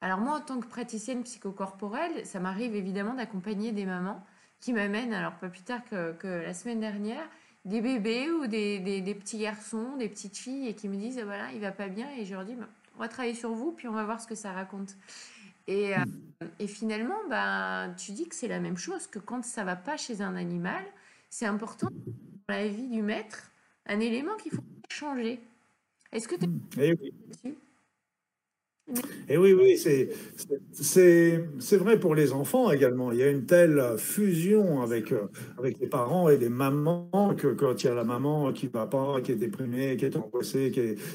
Alors 0.00 0.18
moi, 0.18 0.36
en 0.38 0.40
tant 0.40 0.60
que 0.60 0.66
praticienne 0.66 1.22
psychocorporelle, 1.24 2.24
ça 2.26 2.40
m'arrive 2.40 2.74
évidemment 2.74 3.14
d'accompagner 3.14 3.72
des 3.72 3.84
mamans 3.84 4.24
qui 4.60 4.72
m'amènent, 4.72 5.12
alors 5.14 5.34
pas 5.34 5.48
plus 5.48 5.62
tard 5.62 5.80
que, 5.90 6.12
que 6.12 6.26
la 6.26 6.54
semaine 6.54 6.80
dernière, 6.80 7.22
des 7.64 7.80
bébés 7.80 8.30
ou 8.30 8.46
des, 8.46 8.78
des- 8.78 9.00
des 9.02 9.14
petits 9.14 9.38
garçons, 9.38 9.96
des 9.96 10.08
petites 10.08 10.36
filles, 10.36 10.68
et 10.68 10.74
qui 10.74 10.88
me 10.88 10.96
disent, 10.96 11.20
voilà, 11.20 11.52
il 11.52 11.60
va 11.60 11.72
pas 11.72 11.88
bien, 11.88 12.08
et 12.18 12.24
je 12.24 12.34
leur 12.34 12.44
dis, 12.44 12.54
Bah, 12.54 12.66
on 12.96 13.00
va 13.00 13.08
travailler 13.08 13.34
sur 13.34 13.52
vous, 13.52 13.72
puis 13.72 13.88
on 13.88 13.92
va 13.92 14.04
voir 14.04 14.20
ce 14.20 14.26
que 14.26 14.34
ça 14.34 14.52
raconte. 14.52 14.96
Et, 15.66 15.94
euh, 15.96 16.04
et 16.58 16.66
finalement, 16.66 17.16
bah, 17.28 17.88
tu 17.98 18.12
dis 18.12 18.28
que 18.28 18.34
c'est 18.34 18.48
la 18.48 18.60
même 18.60 18.76
chose, 18.78 19.06
que 19.06 19.18
quand 19.18 19.44
ça 19.44 19.64
va 19.64 19.76
pas 19.76 19.96
chez 19.96 20.20
un 20.22 20.34
animal, 20.36 20.82
c'est 21.28 21.46
important 21.46 21.88
dans 22.48 22.54
la 22.54 22.68
vie 22.68 22.88
du 22.88 23.02
maître, 23.02 23.50
un 23.86 24.00
élément 24.00 24.36
qu'il 24.36 24.52
faut 24.52 24.62
changer. 24.90 25.40
Est-ce 26.12 26.28
que 26.28 26.36
tu 26.36 26.46
Eh 26.78 26.92
oui. 27.44 27.58
Et 29.28 29.36
oui, 29.36 29.52
oui, 29.52 29.76
c'est 30.72 31.76
vrai 31.76 31.98
pour 32.00 32.14
les 32.14 32.32
enfants 32.32 32.70
également. 32.70 33.12
Il 33.12 33.18
y 33.18 33.22
a 33.22 33.30
une 33.30 33.46
telle 33.46 33.82
fusion 33.96 34.82
avec 34.82 35.14
avec 35.58 35.78
les 35.80 35.86
parents 35.86 36.28
et 36.28 36.36
les 36.36 36.48
mamans 36.48 37.08
que 37.36 37.48
quand 37.48 37.82
il 37.82 37.86
y 37.86 37.90
a 37.90 37.94
la 37.94 38.04
maman 38.04 38.52
qui 38.52 38.66
va 38.68 38.86
pas, 38.86 39.20
qui 39.22 39.32
est 39.32 39.36
déprimée, 39.36 39.96
qui 39.96 40.04
est 40.06 40.16
angoissée, 40.16 40.72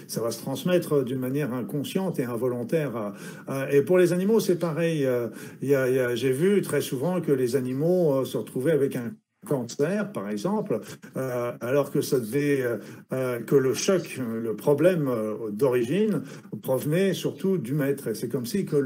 ça 0.08 0.22
va 0.22 0.32
se 0.32 0.39
transmettre 0.41 1.03
d'une 1.03 1.20
manière 1.20 1.53
inconsciente 1.53 2.20
et 2.20 2.25
involontaire. 2.25 3.13
et 3.72 3.82
pour 3.82 3.98
les 3.98 4.13
animaux, 4.13 4.39
c'est 4.39 4.60
pareil. 4.60 5.08
J'ai 5.62 6.32
vu 6.32 6.62
très 6.62 6.82
souvent 6.82 7.22
que 7.22 7.32
les 7.32 7.55
animaux 7.55 8.13
euh, 8.13 8.25
se 8.25 8.38
retrouvaient 8.38 8.72
avec 8.72 8.96
un 8.96 9.13
cancer, 9.45 10.11
par 10.11 10.29
exemple, 10.29 10.79
euh, 11.17 11.51
alors 11.61 11.91
que 11.91 12.01
ça 12.01 12.19
devait, 12.19 12.61
euh, 12.61 12.77
euh, 13.13 13.39
que 13.39 13.55
le 13.55 13.73
choc, 13.73 14.19
le 14.19 14.55
problème 14.55 15.07
euh, 15.07 15.51
d'origine 15.51 16.21
provenait 16.61 17.13
surtout 17.13 17.57
du 17.57 17.73
maître. 17.73 18.07
Et 18.07 18.15
c'est 18.15 18.27
comme 18.29 18.45
si 18.45 18.65
que 18.65 18.77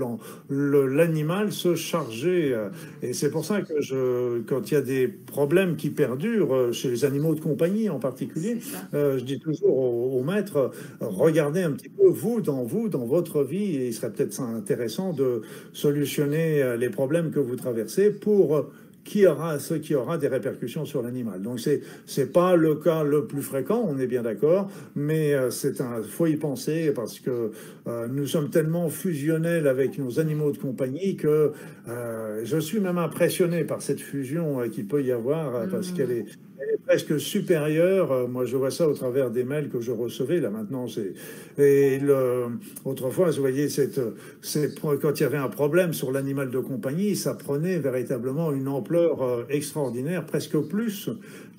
l'animal 0.50 1.52
se 1.52 1.76
chargeait. 1.76 2.54
et 3.02 3.14
c'est 3.14 3.32
pour 3.32 3.46
ça 3.46 3.62
que 3.62 3.82
je, 3.82 4.42
quand 4.42 4.72
il 4.72 4.74
y 4.74 4.78
a 4.78 4.82
des 4.82 5.08
problèmes 5.08 5.76
qui 5.76 5.90
perdurent 5.90 6.74
chez 6.74 6.90
les 6.90 7.06
animaux 7.06 7.36
de 7.36 7.40
compagnie 7.40 7.90
en 7.90 8.00
particulier, 8.00 8.58
je 8.94 9.24
dis 9.24 9.40
toujours 9.40 9.78
au, 9.78 10.20
au 10.20 10.24
maître, 10.24 10.72
regardez 11.00 11.64
un 11.64 11.72
petit 11.72 11.90
peu 11.90 12.08
vous, 12.08 12.42
dans 12.42 12.64
vous, 12.64 12.90
dans 12.90 13.06
votre 13.06 13.44
vie, 13.44 13.76
et 13.78 13.88
il 13.88 13.94
serait 13.94 14.12
peut-être 14.12 14.42
intéressant 14.42 15.14
de 15.14 15.42
solutionner 15.74 16.78
les 16.78 16.90
problèmes 16.90 17.32
que 17.32 17.40
vous 17.40 17.56
traversez 17.56 18.12
pour 18.12 18.70
qui 19.04 19.26
aura 19.26 19.60
ce 19.60 19.74
qui 19.76 19.96
aura 19.96 20.18
des 20.18 20.28
répercussions 20.28 20.86
sur 20.86 21.02
l'animal. 21.02 21.42
Donc 21.42 21.60
c'est 21.60 21.82
c'est 22.06 22.32
pas 22.32 22.56
le 22.56 22.76
cas 22.76 23.04
le 23.04 23.26
plus 23.26 23.42
fréquent, 23.42 23.84
on 23.88 23.98
est 23.98 24.08
bien 24.08 24.22
d'accord, 24.24 24.70
mais 24.96 25.34
euh, 25.34 25.50
c'est 25.50 25.82
un 25.82 26.04
faut 26.04 26.28
y 26.28 26.36
penser 26.36 26.92
parce 26.94 27.20
que 27.20 27.52
euh, 27.88 28.08
nous 28.08 28.28
sommes 28.28 28.50
tellement 28.50 28.90
fusionnels 28.90 29.68
avec 29.68 29.98
nos 29.98 30.20
animaux 30.20 30.52
de 30.52 30.58
compagnie 30.58 31.16
que 31.16 31.54
euh, 31.88 32.42
je 32.44 32.58
suis 32.58 32.80
même 32.80 32.98
impressionné 32.98 33.64
par 33.64 33.82
cette 33.82 34.02
fusion 34.02 34.62
euh, 34.62 34.68
qu'il 34.68 34.86
peut 34.88 35.04
y 35.04 35.12
avoir 35.12 35.68
parce 35.70 35.92
Mhm. 35.92 35.98
qu'elle 35.98 36.12
est 36.12 36.20
elle 36.20 36.26
est 36.26 36.49
presque 36.86 37.20
supérieure. 37.20 38.12
Euh, 38.12 38.28
Moi, 38.28 38.46
je 38.46 38.56
vois 38.58 38.72
ça 38.72 38.88
au 38.88 38.94
travers 38.94 39.30
des 39.32 39.44
mails 39.44 39.70
que 39.70 39.80
je 39.82 39.92
recevais. 39.92 40.40
Là, 40.40 40.50
maintenant, 40.50 40.88
c'est. 40.88 41.14
Et 41.58 42.00
le... 42.00 42.48
autrefois, 42.86 43.30
vous 43.32 43.42
voyez, 43.42 43.70
cette, 43.70 44.00
cette... 44.42 44.80
quand 44.80 45.20
il 45.20 45.24
y 45.24 45.26
avait 45.26 45.38
un 45.38 45.50
problème 45.50 45.94
sur 45.94 46.12
l'animal 46.12 46.50
de 46.52 46.60
compagnie, 46.60 47.16
ça 47.16 47.34
prenait 47.34 47.80
véritablement 47.80 48.52
une 48.52 48.68
ampleur 48.68 49.22
euh, 49.22 49.44
extraordinaire, 49.50 50.26
presque 50.26 50.58
plus 50.60 51.10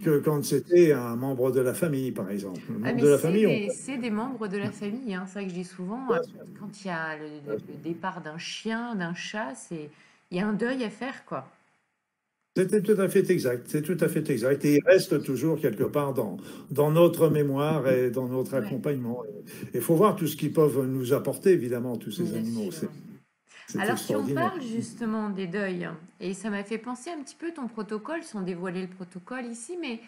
que 0.04 0.18
quand 0.18 0.42
c'était 0.44 0.92
un 0.92 1.14
membre 1.16 1.50
de 1.52 1.60
la 1.60 1.74
famille, 1.74 2.10
par 2.12 2.30
exemple. 2.30 2.60
Ah, 2.84 2.92
de 2.92 3.06
la 3.06 3.16
c'est 3.16 3.22
famille, 3.22 3.46
on- 3.46 3.50
des, 3.50 3.68
c'est 3.70 3.98
des 3.98 4.10
membres 4.10 4.48
de 4.48 4.56
la 4.56 4.70
famille, 4.70 5.14
hein. 5.14 5.24
c'est 5.26 5.34
ça 5.34 5.42
que 5.42 5.50
je 5.50 5.54
dis 5.54 5.64
souvent. 5.64 6.06
Quand 6.58 6.84
il 6.84 6.86
y 6.86 6.90
a 6.90 7.16
le, 7.18 7.52
le- 7.52 7.58
le 7.58 7.74
départ 7.84 8.22
d'un 8.22 8.38
chien, 8.38 8.94
d'un 8.94 9.12
chat, 9.14 9.54
c'est 9.54 9.90
il 10.30 10.38
y 10.38 10.40
a 10.40 10.46
un 10.46 10.52
deuil 10.54 10.84
à 10.84 10.90
faire, 10.90 11.24
quoi. 11.26 11.46
C'était 12.56 12.82
tout 12.82 13.00
à 13.00 13.08
fait 13.08 13.30
exact. 13.30 13.66
C'est 13.68 13.82
tout 13.82 13.96
à 14.00 14.08
fait 14.08 14.28
exact. 14.28 14.64
Et 14.64 14.74
il 14.76 14.80
reste 14.84 15.22
toujours 15.22 15.60
quelque 15.60 15.84
part 15.84 16.14
dans, 16.14 16.36
dans 16.70 16.90
notre 16.90 17.28
mémoire 17.28 17.88
et 17.88 18.10
dans 18.10 18.26
notre 18.26 18.54
accompagnement. 18.54 19.22
Il 19.72 19.80
faut 19.80 19.94
voir 19.94 20.16
tout 20.16 20.26
ce 20.26 20.36
qu'ils 20.36 20.52
peuvent 20.52 20.84
nous 20.86 21.12
apporter, 21.12 21.50
évidemment, 21.50 21.96
tous 21.96 22.10
ces 22.10 22.24
Bien 22.24 22.34
animaux. 22.38 22.70
Alors, 23.78 23.98
si 23.98 24.16
on 24.16 24.26
parle 24.26 24.60
justement 24.62 25.30
des 25.30 25.46
deuils, 25.46 25.88
et 26.18 26.34
ça 26.34 26.50
m'a 26.50 26.64
fait 26.64 26.78
penser 26.78 27.10
un 27.10 27.22
petit 27.22 27.36
peu 27.36 27.52
ton 27.52 27.68
protocole, 27.68 28.24
sans 28.24 28.42
dévoiler 28.42 28.82
le 28.82 28.88
protocole 28.88 29.46
ici, 29.46 29.78
mais 29.80 30.00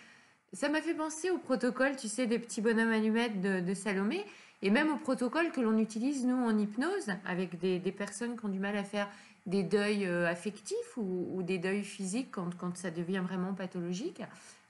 ça 0.52 0.68
m'a 0.68 0.82
fait 0.82 0.94
penser 0.94 1.30
au 1.30 1.38
protocole, 1.38 1.94
tu 1.96 2.08
sais, 2.08 2.26
des 2.26 2.40
petits 2.40 2.60
bonhommes 2.60 2.90
allumettes 2.90 3.40
de, 3.40 3.60
de 3.60 3.74
Salomé, 3.74 4.24
et 4.62 4.70
même 4.70 4.92
au 4.92 4.96
protocole 4.96 5.52
que 5.52 5.60
l'on 5.60 5.78
utilise, 5.78 6.26
nous, 6.26 6.34
en 6.34 6.58
hypnose, 6.58 7.06
avec 7.24 7.58
des, 7.60 7.78
des 7.78 7.92
personnes 7.92 8.36
qui 8.36 8.44
ont 8.44 8.48
du 8.48 8.58
mal 8.58 8.76
à 8.76 8.84
faire 8.84 9.08
des 9.46 9.62
deuils 9.62 10.06
euh, 10.06 10.28
affectifs 10.28 10.96
ou, 10.96 11.28
ou 11.32 11.42
des 11.42 11.58
deuils 11.58 11.84
physiques 11.84 12.30
quand, 12.30 12.56
quand 12.56 12.76
ça 12.76 12.90
devient 12.90 13.22
vraiment 13.24 13.54
pathologique. 13.54 14.22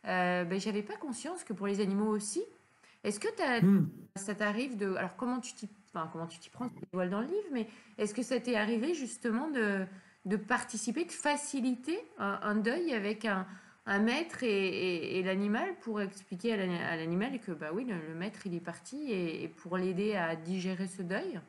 Euh, 0.07 0.45
ben, 0.45 0.59
J'avais 0.59 0.83
pas 0.83 0.97
conscience 0.97 1.45
que 1.45 1.53
pour 1.53 1.67
les 1.67 1.81
animaux 1.81 2.09
aussi. 2.09 2.43
Est-ce 3.05 3.21
que 3.21 3.29
Hmm. 3.63 3.89
ça 4.17 4.35
t'arrive 4.35 4.77
de. 4.77 4.95
Alors, 4.95 5.17
comment 5.17 5.41
tu 5.41 5.55
t'y 5.55 5.69
enfin, 5.95 6.09
comment 6.13 6.27
tu 6.27 6.39
t'y 6.39 6.51
prends, 6.51 6.69
tu 6.69 6.81
dévoiles 6.93 7.11
dans 7.11 7.21
le 7.21 7.27
livre, 7.27 7.49
mais 7.53 7.67
est-ce 7.99 8.15
que 8.15 8.23
ça 8.23 8.41
t'est 8.41 8.55
arrivé 8.55 8.95
justement 8.95 9.51
de, 9.51 9.85
de 10.25 10.37
participer, 10.37 11.05
de 11.05 11.13
faciliter 11.13 11.99
un, 12.19 12.39
un 12.43 12.55
deuil 12.55 12.95
avec 12.95 13.25
un, 13.25 13.47
un 13.87 13.99
maître 13.99 14.43
et, 14.43 15.23
l'animal 15.23 15.75
pour 15.81 16.01
expliquer 16.01 16.53
à 16.55 16.97
l'animal 16.97 17.41
que 17.41 17.53
bah 17.53 17.71
oui, 17.73 17.85
le, 17.85 18.15
maître 18.15 18.47
il 18.47 18.55
est 18.55 18.61
parti 18.61 19.13
et 19.13 19.49
pour 19.49 19.77
l'aider 19.77 20.15
à 20.15 20.37
digérer 20.37 20.87
ce 20.87 21.03
deuil? 21.03 21.41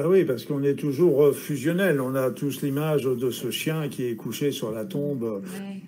Ben 0.00 0.06
oui, 0.06 0.24
parce 0.24 0.46
qu'on 0.46 0.62
est 0.62 0.76
toujours 0.76 1.34
fusionnel. 1.34 2.00
On 2.00 2.14
a 2.14 2.30
tous 2.30 2.62
l'image 2.62 3.04
de 3.04 3.30
ce 3.30 3.50
chien 3.50 3.90
qui 3.90 4.06
est 4.06 4.16
couché 4.16 4.50
sur 4.50 4.72
la 4.72 4.86
tombe 4.86 5.42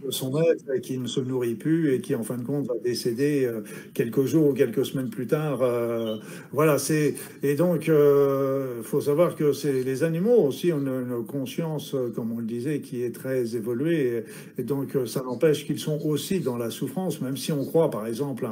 de 0.04 0.10
son 0.10 0.32
maître 0.32 0.64
et 0.74 0.82
qui 0.82 0.98
ne 0.98 1.06
se 1.06 1.20
nourrit 1.20 1.54
plus 1.54 1.94
et 1.94 2.00
qui, 2.02 2.14
en 2.14 2.22
fin 2.22 2.36
de 2.36 2.42
compte, 2.42 2.66
va 2.66 2.74
décéder 2.84 3.46
euh, 3.46 3.60
quelques 3.94 4.24
jours 4.24 4.48
ou 4.48 4.52
quelques 4.52 4.84
semaines 4.84 5.08
plus 5.08 5.26
tard. 5.26 5.60
Euh, 5.62 6.16
voilà, 6.52 6.76
c'est 6.76 7.14
et 7.42 7.54
donc 7.54 7.86
il 7.86 7.92
euh, 7.92 8.82
faut 8.82 9.00
savoir 9.00 9.34
que 9.34 9.54
c'est 9.54 9.82
les 9.82 10.02
animaux 10.02 10.46
aussi 10.46 10.72
ont 10.72 10.80
une, 10.80 11.24
conscience, 11.26 11.96
comme 12.14 12.32
on 12.32 12.38
le 12.38 12.44
disait, 12.44 12.80
qui 12.80 13.02
est 13.04 13.14
très 13.14 13.56
évoluée 13.56 14.24
et, 14.58 14.62
donc 14.62 14.96
ça 15.06 15.22
n'empêche 15.22 15.64
qu'ils 15.64 15.78
sont 15.78 16.00
aussi 16.04 16.40
dans 16.40 16.58
la 16.58 16.70
souffrance, 16.70 17.20
même 17.20 17.36
si 17.36 17.52
on 17.52 17.64
croit, 17.64 17.90
par 17.90 18.06
exemple, 18.06 18.46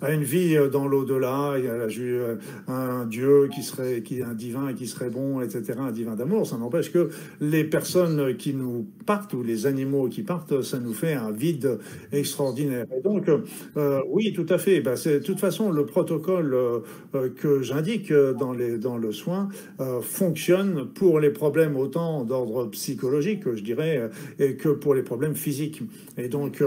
à, 0.00 0.12
une 0.12 0.24
vie 0.24 0.56
dans 0.72 0.88
l'au-delà. 0.88 1.54
Il 1.58 1.64
y 1.64 1.68
a 1.68 2.72
un 2.72 3.06
Dieu 3.06 3.48
qui 3.54 3.62
serait, 3.62 4.02
qui 4.02 4.18
est 4.20 4.22
un 4.22 4.34
divin 4.34 4.72
qui 4.72 4.86
serait 4.86 4.95
bon, 5.04 5.40
etc., 5.40 5.74
un 5.78 5.92
divin 5.92 6.14
d'amour, 6.14 6.46
ça 6.46 6.56
n'empêche 6.56 6.92
que 6.92 7.10
les 7.40 7.64
personnes 7.64 8.36
qui 8.36 8.54
nous 8.54 8.86
partent 9.04 9.34
ou 9.34 9.42
les 9.42 9.66
animaux 9.66 10.08
qui 10.08 10.22
partent, 10.22 10.62
ça 10.62 10.78
nous 10.78 10.92
fait 10.92 11.14
un 11.14 11.30
vide 11.30 11.78
extraordinaire. 12.12 12.86
Et 12.96 13.02
donc, 13.02 13.28
euh, 13.76 14.00
oui, 14.08 14.32
tout 14.32 14.46
à 14.48 14.58
fait. 14.58 14.80
Ben, 14.80 14.94
de 14.94 15.18
toute 15.18 15.38
façon 15.38 15.70
le 15.70 15.86
protocole 15.86 16.54
euh, 16.54 16.80
euh, 17.14 17.28
que 17.30 17.62
j'indique 17.62 18.12
dans, 18.12 18.52
les, 18.52 18.78
dans 18.78 18.96
le 18.96 19.12
soin 19.12 19.48
fonctionne 20.02 20.86
pour 20.94 21.20
les 21.20 21.30
problèmes 21.30 21.76
autant 21.76 22.24
d'ordre 22.24 22.66
psychologique, 22.66 23.42
je 23.54 23.62
dirais, 23.62 24.10
que 24.38 24.70
pour 24.70 24.94
les 24.94 25.02
problèmes 25.02 25.34
physiques. 25.34 25.82
Et 26.16 26.28
donc, 26.28 26.62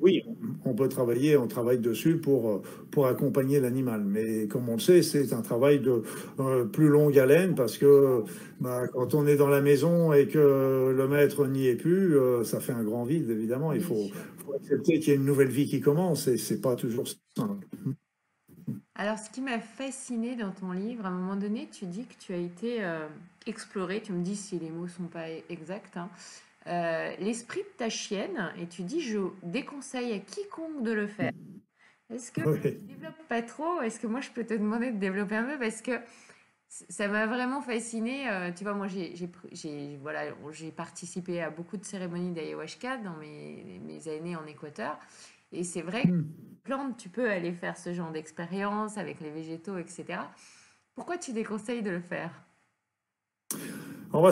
oui, 0.00 0.22
on 0.64 0.74
peut 0.74 0.88
travailler, 0.88 1.36
on 1.36 1.46
travaille 1.46 1.78
dessus 1.78 2.16
pour, 2.16 2.62
pour 2.90 3.06
accompagner 3.06 3.60
l'animal. 3.60 4.02
Mais 4.04 4.46
comme 4.46 4.68
on 4.68 4.74
le 4.74 4.80
sait, 4.80 5.02
c'est 5.02 5.32
un 5.32 5.42
travail 5.42 5.80
de 5.80 6.02
plus 6.72 6.88
longue 6.88 7.18
haleine 7.18 7.54
parce 7.58 7.76
que 7.76 8.24
bah, 8.60 8.86
quand 8.88 9.14
on 9.14 9.26
est 9.26 9.36
dans 9.36 9.48
la 9.48 9.60
maison 9.60 10.12
et 10.12 10.28
que 10.28 10.94
le 10.96 11.08
maître 11.08 11.46
n'y 11.46 11.66
est 11.66 11.74
plus, 11.74 12.16
euh, 12.16 12.44
ça 12.44 12.60
fait 12.60 12.72
un 12.72 12.84
grand 12.84 13.04
vide, 13.04 13.28
évidemment. 13.28 13.72
Il 13.72 13.82
faut, 13.82 14.06
accepter 14.54 14.98
qu'il 14.98 15.08
y 15.08 15.10
ait 15.12 15.18
une 15.18 15.26
nouvelle 15.26 15.50
vie 15.50 15.66
qui 15.66 15.80
commence 15.80 16.26
et 16.28 16.38
c'est 16.38 16.60
pas 16.60 16.74
toujours 16.74 17.06
simple. 17.36 17.66
Alors, 18.94 19.18
ce 19.18 19.28
qui 19.30 19.40
m'a 19.40 19.58
fasciné 19.58 20.36
dans 20.36 20.52
ton 20.52 20.72
livre, 20.72 21.04
à 21.04 21.08
un 21.08 21.12
moment 21.12 21.36
donné, 21.36 21.68
tu 21.70 21.84
dis 21.84 22.06
que 22.06 22.14
tu 22.18 22.32
as 22.32 22.38
été 22.38 22.82
euh, 22.82 23.06
exploré, 23.46 24.00
tu 24.00 24.12
me 24.12 24.22
dis 24.22 24.36
si 24.36 24.58
les 24.58 24.70
mots 24.70 24.88
sont 24.88 25.04
pas 25.04 25.28
exacts, 25.50 25.96
hein, 25.96 26.08
euh, 26.66 27.12
l'esprit 27.18 27.60
de 27.60 27.76
ta 27.76 27.88
chienne, 27.88 28.52
et 28.60 28.66
tu 28.66 28.82
dis 28.82 29.00
je 29.00 29.18
déconseille 29.42 30.12
à 30.12 30.18
quiconque 30.18 30.82
de 30.82 30.92
le 30.92 31.06
faire. 31.06 31.32
Est-ce 32.12 32.32
que 32.32 32.40
tu 32.40 32.68
ne 32.68 32.86
développes 32.86 33.28
pas 33.28 33.42
trop? 33.42 33.82
Est-ce 33.82 34.00
que 34.00 34.06
moi 34.06 34.20
je 34.20 34.30
peux 34.30 34.44
te 34.44 34.54
demander 34.54 34.92
de 34.92 34.98
développer 34.98 35.36
un 35.36 35.44
peu? 35.44 35.58
Parce 35.58 35.82
que 35.82 35.92
ça 36.68 37.08
m'a 37.08 37.26
vraiment 37.26 37.60
fasciné. 37.60 38.28
Euh, 38.28 38.52
tu 38.52 38.64
vois, 38.64 38.74
moi, 38.74 38.86
j'ai 38.88 39.98
voilà, 40.02 40.32
participé 40.76 41.40
à 41.42 41.50
beaucoup 41.50 41.76
de 41.76 41.84
cérémonies 41.84 42.32
d'ayahuasca 42.32 42.98
dans 42.98 43.16
mes, 43.16 43.80
mes, 43.84 44.08
années 44.08 44.36
en 44.36 44.46
Équateur. 44.46 44.98
Et 45.50 45.64
c'est 45.64 45.82
vrai 45.82 46.02
que 46.02 46.08
hmm. 46.08 46.30
plante, 46.62 46.96
tu 46.98 47.08
peux 47.08 47.30
aller 47.30 47.52
faire 47.52 47.76
ce 47.76 47.94
genre 47.94 48.12
d'expérience 48.12 48.98
avec 48.98 49.20
les 49.20 49.30
végétaux, 49.30 49.78
etc. 49.78 50.20
Pourquoi 50.94 51.16
tu 51.16 51.32
déconseilles 51.32 51.82
de 51.82 51.90
le 51.90 52.00
faire? 52.00 52.30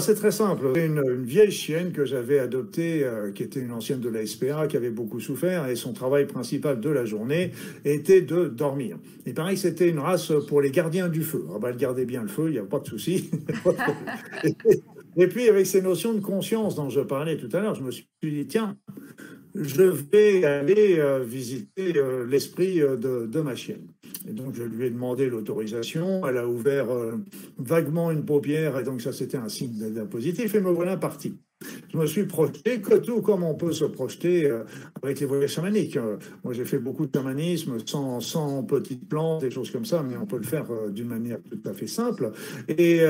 C'est 0.00 0.14
très 0.14 0.30
simple. 0.30 0.72
Une, 0.76 1.02
une 1.06 1.24
vieille 1.24 1.50
chienne 1.50 1.92
que 1.92 2.04
j'avais 2.04 2.38
adoptée, 2.38 3.04
euh, 3.04 3.32
qui 3.32 3.42
était 3.42 3.60
une 3.60 3.72
ancienne 3.72 4.00
de 4.00 4.08
la 4.08 4.26
SPA, 4.26 4.66
qui 4.66 4.76
avait 4.76 4.90
beaucoup 4.90 5.20
souffert, 5.20 5.68
et 5.68 5.76
son 5.76 5.92
travail 5.92 6.26
principal 6.26 6.80
de 6.80 6.90
la 6.90 7.04
journée 7.04 7.52
était 7.84 8.22
de 8.22 8.46
dormir. 8.46 8.98
Il 9.26 9.34
paraît 9.34 9.54
que 9.54 9.60
c'était 9.60 9.88
une 9.88 9.98
race 9.98 10.32
pour 10.48 10.60
les 10.60 10.70
gardiens 10.70 11.08
du 11.08 11.22
feu. 11.22 11.46
Ah 11.54 11.58
bah, 11.58 11.68
elle 11.70 11.76
gardait 11.76 12.06
bien 12.06 12.22
le 12.22 12.28
feu, 12.28 12.46
il 12.48 12.52
n'y 12.52 12.58
a 12.58 12.64
pas 12.64 12.80
de 12.80 12.86
souci. 12.86 13.30
et 15.16 15.26
puis, 15.26 15.48
avec 15.48 15.66
ces 15.66 15.82
notions 15.82 16.14
de 16.14 16.20
conscience 16.20 16.74
dont 16.74 16.88
je 16.88 17.00
parlais 17.00 17.36
tout 17.36 17.48
à 17.52 17.60
l'heure, 17.60 17.74
je 17.74 17.82
me 17.82 17.90
suis 17.90 18.06
dit, 18.22 18.46
tiens, 18.46 18.76
je 19.54 19.82
vais 19.82 20.44
aller 20.44 20.98
euh, 20.98 21.22
visiter 21.22 21.96
euh, 21.96 22.26
l'esprit 22.26 22.80
de 22.80 23.40
ma 23.40 23.54
chienne. 23.54 23.86
Et 24.28 24.32
donc, 24.32 24.54
je 24.54 24.62
lui 24.62 24.86
ai 24.86 24.90
demandé 24.90 25.28
l'autorisation. 25.28 26.26
Elle 26.26 26.38
a 26.38 26.48
ouvert 26.48 26.90
euh, 26.90 27.16
vaguement 27.58 28.10
une 28.10 28.24
paupière, 28.24 28.78
et 28.78 28.84
donc 28.84 29.00
ça, 29.00 29.12
c'était 29.12 29.36
un 29.36 29.48
signe 29.48 30.06
positif, 30.06 30.54
et 30.54 30.60
me 30.60 30.70
voilà 30.70 30.96
parti 30.96 31.38
je 31.92 31.98
me 31.98 32.06
suis 32.06 32.24
projeté, 32.24 32.80
que 32.80 32.94
tout 32.94 33.22
comme 33.22 33.42
on 33.42 33.54
peut 33.54 33.72
se 33.72 33.84
projeter 33.84 34.50
euh, 34.50 34.64
avec 35.02 35.20
les 35.20 35.26
voyages 35.26 35.50
chamaniques. 35.52 35.96
Euh, 35.96 36.16
moi, 36.44 36.52
j'ai 36.52 36.64
fait 36.64 36.78
beaucoup 36.78 37.06
de 37.06 37.12
chamanisme 37.14 37.76
sans, 37.84 38.62
petites 38.64 39.08
plantes, 39.08 39.42
des 39.42 39.50
choses 39.50 39.70
comme 39.70 39.84
ça, 39.84 40.02
mais 40.02 40.16
on 40.16 40.26
peut 40.26 40.38
le 40.38 40.44
faire 40.44 40.66
euh, 40.70 40.90
d'une 40.90 41.08
manière 41.08 41.38
tout 41.48 41.68
à 41.68 41.72
fait 41.72 41.86
simple. 41.86 42.32
Et, 42.68 43.00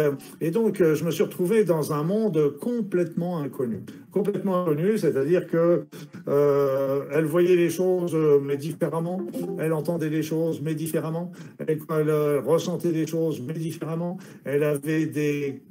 donc, 0.51 0.79
je 0.79 1.05
me 1.05 1.11
suis 1.11 1.23
retrouvé 1.23 1.65
dans 1.65 1.93
un 1.93 2.03
monde 2.03 2.57
complètement 2.61 3.39
inconnu. 3.39 3.83
Complètement 4.11 4.63
inconnu, 4.63 4.97
c'est-à-dire 4.99 5.47
que 5.47 5.85
elle 6.27 7.25
voyait 7.25 7.57
les 7.57 7.71
choses, 7.71 8.17
mais 8.43 8.57
différemment. 8.57 9.21
Elle 9.59 9.73
entendait 9.73 10.09
les 10.09 10.23
choses, 10.23 10.61
mais 10.63 10.75
différemment. 10.75 11.33
Elle, 11.59 11.79
elle 11.91 12.39
ressentait 12.45 12.93
les 12.93 13.07
choses, 13.07 13.41
mais 13.41 13.55
différemment. 13.55 14.19
Elle 14.45 14.63
avait 14.63 15.07
des 15.07 15.63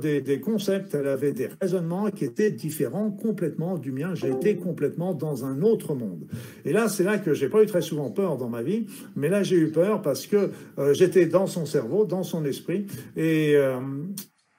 des, 0.00 0.20
des, 0.20 0.40
concepts, 0.40 0.94
elle 0.94 1.08
avait 1.08 1.32
des 1.32 1.48
raisonnements 1.60 2.10
qui 2.10 2.24
étaient 2.24 2.50
différents 2.50 3.10
complètement 3.10 3.78
du 3.78 3.92
mien. 3.92 4.14
J'ai 4.14 4.30
été 4.30 4.56
complètement 4.56 5.14
dans 5.14 5.44
un 5.44 5.62
autre 5.62 5.94
monde. 5.94 6.26
Et 6.64 6.72
là, 6.72 6.88
c'est 6.88 7.04
là 7.04 7.18
que 7.18 7.34
j'ai 7.34 7.48
pas 7.48 7.62
eu 7.62 7.66
très 7.66 7.82
souvent 7.82 8.10
peur 8.10 8.36
dans 8.36 8.48
ma 8.48 8.62
vie, 8.62 8.86
mais 9.16 9.28
là 9.28 9.42
j'ai 9.42 9.56
eu 9.56 9.70
peur 9.70 10.02
parce 10.02 10.26
que 10.26 10.50
euh, 10.78 10.94
j'étais 10.94 11.26
dans 11.26 11.46
son 11.46 11.66
cerveau, 11.66 12.04
dans 12.04 12.22
son 12.22 12.44
esprit, 12.44 12.86
et 13.16 13.56
euh, 13.56 13.80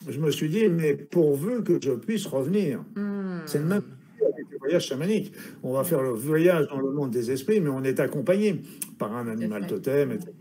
je 0.08 0.20
me 0.20 0.32
suis 0.32 0.50
dit, 0.50 0.68
mais 0.68 0.94
pourvu 0.96 1.64
que 1.64 1.80
je 1.82 1.92
puisse 1.92 2.26
revenir. 2.26 2.84
Hmm. 2.96 3.40
C'est 3.46 3.60
le 3.60 3.66
même 3.66 3.84
avec 4.22 4.46
le 4.52 4.58
voyage 4.58 4.86
chamanique. 4.88 5.34
On 5.64 5.74
va 5.74 5.84
faire 5.84 6.02
le 6.02 6.12
voyage 6.12 6.68
dans 6.68 6.80
le 6.80 6.92
monde 6.92 7.12
des 7.12 7.32
esprits, 7.32 7.60
mais 7.60 7.70
on 7.70 7.84
est 7.84 8.00
accompagné 8.00 8.62
par 8.98 9.16
un 9.16 9.28
animal 9.28 9.68
totem, 9.68 10.12
etc. 10.12 10.32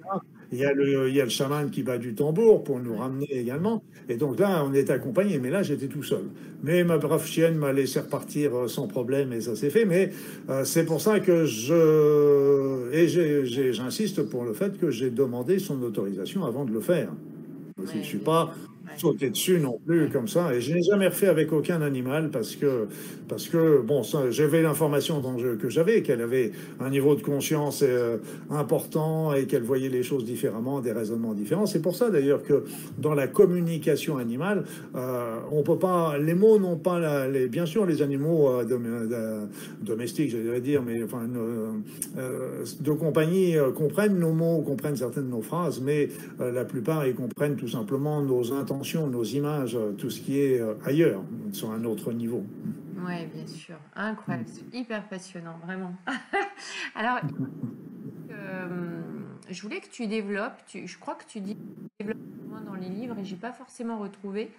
Il 0.53 0.59
y, 0.59 0.65
a 0.65 0.73
le, 0.73 1.09
il 1.09 1.15
y 1.15 1.21
a 1.21 1.25
le 1.25 1.31
chaman 1.31 1.71
qui 1.71 1.83
bat 1.83 1.99
du 1.99 2.15
tambour 2.15 2.63
pour 2.63 2.79
nous 2.79 2.97
ramener 2.97 3.27
également. 3.31 3.83
Et 4.09 4.17
donc 4.17 4.39
là, 4.39 4.65
on 4.65 4.73
est 4.73 4.91
accompagné. 4.91 5.39
Mais 5.39 5.51
là, 5.51 5.63
j'étais 5.63 5.89
tout 5.89 6.03
seul. 6.03 6.25
Mais 6.63 6.85
ma 6.85 6.99
brave 6.99 7.27
chienne 7.27 7.57
m'a 7.57 7.73
laissé 7.73 8.01
repartir 8.01 8.55
euh, 8.55 8.69
sans 8.69 8.87
problème 8.87 9.33
et 9.33 9.41
ça 9.41 9.57
s'est 9.57 9.71
fait. 9.71 9.85
Mais 9.85 10.11
euh, 10.49 10.65
c'est 10.65 10.85
pour 10.85 11.01
ça 11.01 11.21
que 11.21 11.45
je. 11.45 12.93
Et 12.93 13.09
j'insiste 13.73 14.23
pour 14.23 14.45
le 14.45 14.53
fait 14.53 14.79
que 14.79 14.91
j'ai 14.91 15.11
demandé 15.11 15.59
son 15.59 15.83
autorisation 15.83 16.45
avant 16.45 16.65
de 16.65 16.73
le 16.73 16.81
faire. 16.81 17.09
je 17.79 17.99
ne 17.99 18.03
suis 18.03 18.19
pas 18.19 18.55
sauter 18.97 19.31
dessus 19.31 19.59
non 19.61 19.79
plus 19.85 20.09
comme 20.11 20.29
ça. 20.29 20.55
Et 20.55 20.61
je 20.61 20.73
n'ai 20.75 20.83
jamais 20.83 21.09
refait 21.09 21.29
avec 21.29 21.53
aucun 21.53 21.83
animal 21.83 22.31
parce 22.31 22.57
que, 22.57 22.87
parce 23.29 23.49
que 23.49 23.81
bon, 23.81 24.03
j'avais 24.31 24.63
l'information 24.63 25.23
que 25.61 25.69
j'avais, 25.69 26.03
qu'elle 26.03 26.21
avait 26.21 26.53
un 26.81 26.91
niveau 26.91 27.15
de 27.15 27.23
conscience 27.23 27.83
euh, 27.83 28.19
important 28.51 29.35
et 29.35 29.47
qu'elle 29.47 29.63
voyait 29.63 29.89
les 29.89 30.03
choses 30.03 30.25
différemment, 30.25 30.81
des 30.81 30.93
raisonnements 30.93 31.35
différents. 31.35 31.67
C'est 31.67 31.83
pour 31.83 31.97
ça 31.97 32.11
d'ailleurs 32.11 32.43
que 32.43 32.65
dans 32.99 33.15
la 33.15 33.27
communication 33.27 34.19
animale, 34.19 34.65
euh, 34.95 35.39
on 35.51 35.63
peut 35.63 35.79
pas, 35.79 36.19
les 36.19 36.35
mots 36.35 36.59
n'ont 36.59 36.77
pas 36.77 37.29
les, 37.29 37.49
bien 37.49 37.67
sûr 37.67 37.87
les 37.87 38.03
animaux 38.03 38.49
euh, 38.49 39.47
domestiques, 39.83 40.31
j'allais 40.31 40.61
dire, 40.61 40.83
mais 40.83 41.03
enfin 41.03 41.27
de 41.27 42.93
compagnie 42.93 43.57
comprennent 43.75 44.19
nos 44.19 44.33
mots, 44.33 44.63
comprennent 44.63 44.97
certaines 44.97 45.27
de 45.27 45.31
nos 45.31 45.43
phrases, 45.43 45.81
mais 45.81 46.09
la 46.39 46.65
plupart 46.65 47.07
ils 47.07 47.15
comprennent 47.15 47.57
tout 47.57 47.69
simplement 47.69 48.23
nos 48.23 48.53
intentions 48.53 48.74
nos 48.77 49.25
images, 49.25 49.77
euh, 49.77 49.93
tout 49.93 50.11
ce 50.11 50.21
qui 50.21 50.41
est 50.41 50.61
euh, 50.61 50.75
ailleurs, 50.85 51.23
sur 51.53 51.71
un 51.71 51.85
autre 51.85 52.13
niveau. 52.13 52.45
Oui, 53.07 53.27
bien 53.27 53.47
sûr. 53.47 53.77
Incroyable. 53.95 54.49
hyper 54.73 55.07
passionnant, 55.09 55.59
vraiment. 55.65 55.95
Alors, 56.95 57.21
euh, 58.31 59.01
je 59.51 59.63
voulais 59.63 59.81
que 59.81 59.89
tu 59.89 60.07
développes, 60.07 60.65
tu, 60.67 60.87
je 60.87 60.99
crois 60.99 61.15
que 61.15 61.25
tu 61.27 61.41
dis 61.41 61.57
dans 62.67 62.75
les 62.75 62.89
livres 62.89 63.19
et 63.19 63.25
j'ai 63.25 63.37
pas 63.37 63.53
forcément 63.53 63.99
retrouvé 63.99 64.51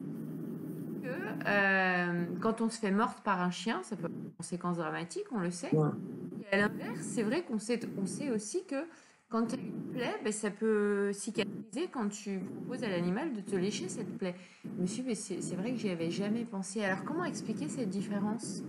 que 0.00 2.40
quand 2.40 2.60
on 2.60 2.70
se 2.70 2.78
fait 2.78 2.90
morte 2.90 3.22
par 3.22 3.40
un 3.40 3.50
chien, 3.50 3.80
ça 3.82 3.96
peut 3.96 4.06
avoir 4.06 4.20
des 4.20 4.30
conséquences 4.36 4.76
dramatiques, 4.78 5.26
on 5.32 5.40
le 5.40 5.50
sait. 5.50 5.70
Et 5.72 6.54
à 6.54 6.56
l'inverse, 6.56 7.00
c'est 7.00 7.22
vrai 7.22 7.42
qu'on 7.42 7.58
sait, 7.58 7.80
on 8.00 8.06
sait 8.06 8.30
aussi 8.30 8.64
que 8.64 8.86
quand 9.28 9.46
tu 9.46 9.56
as 9.56 9.58
une 9.58 9.92
plaie, 9.92 10.14
ben, 10.24 10.32
ça 10.32 10.50
peut 10.50 11.12
cicatriser 11.12 11.51
quand 11.92 12.08
tu 12.08 12.38
proposes 12.38 12.84
à 12.84 12.88
l'animal 12.88 13.32
de 13.32 13.40
te 13.40 13.56
lécher 13.56 13.88
cette 13.88 14.18
plaie. 14.18 14.34
Monsieur, 14.78 15.04
c'est 15.14 15.56
vrai 15.56 15.72
que 15.72 15.78
j'y 15.78 15.90
avais 15.90 16.10
jamais 16.10 16.44
pensé. 16.44 16.84
Alors, 16.84 17.04
comment 17.04 17.24
expliquer 17.24 17.68
cette 17.68 17.88
différence? 17.88 18.62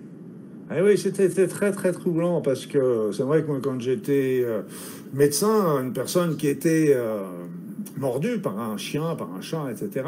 Ah 0.70 0.82
oui, 0.82 0.98
c'était 0.98 1.28
très 1.48 1.72
très 1.72 1.92
troublant 1.92 2.42
parce 2.42 2.66
que 2.66 3.12
c'est 3.12 3.24
vrai 3.24 3.42
que 3.42 3.48
moi, 3.48 3.60
quand 3.62 3.80
j'étais 3.82 4.42
euh, 4.46 4.62
médecin, 5.14 5.84
une 5.84 5.92
personne 5.92 6.38
qui 6.38 6.48
était 6.48 6.94
euh, 6.96 7.43
mordu 7.98 8.40
par 8.40 8.60
un 8.60 8.78
chien, 8.78 9.16
par 9.16 9.30
un 9.34 9.42
chat, 9.42 9.66
etc. 9.72 10.06